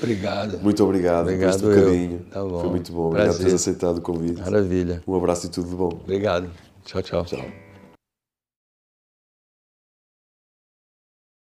obrigado. 0.00 0.58
Muito 0.62 0.84
obrigado, 0.84 1.22
obrigado 1.22 1.60
por 1.60 1.72
este 1.72 1.80
bocadinho. 1.80 2.18
Tá. 2.30 2.40
Foi 2.40 2.70
muito 2.70 2.92
bom. 2.92 3.10
Prazer. 3.10 3.30
Obrigado 3.30 3.32
por 3.32 3.38
teres 3.38 3.54
aceitado 3.54 3.98
o 3.98 4.00
convite. 4.00 4.40
Maravilha. 4.40 5.02
Um 5.06 5.16
abraço 5.16 5.46
e 5.46 5.48
tudo 5.50 5.68
de 5.68 5.74
bom. 5.74 5.88
Obrigado. 6.04 6.48
Tchau, 6.84 7.02
tchau. 7.02 7.24
Tchau. 7.24 7.67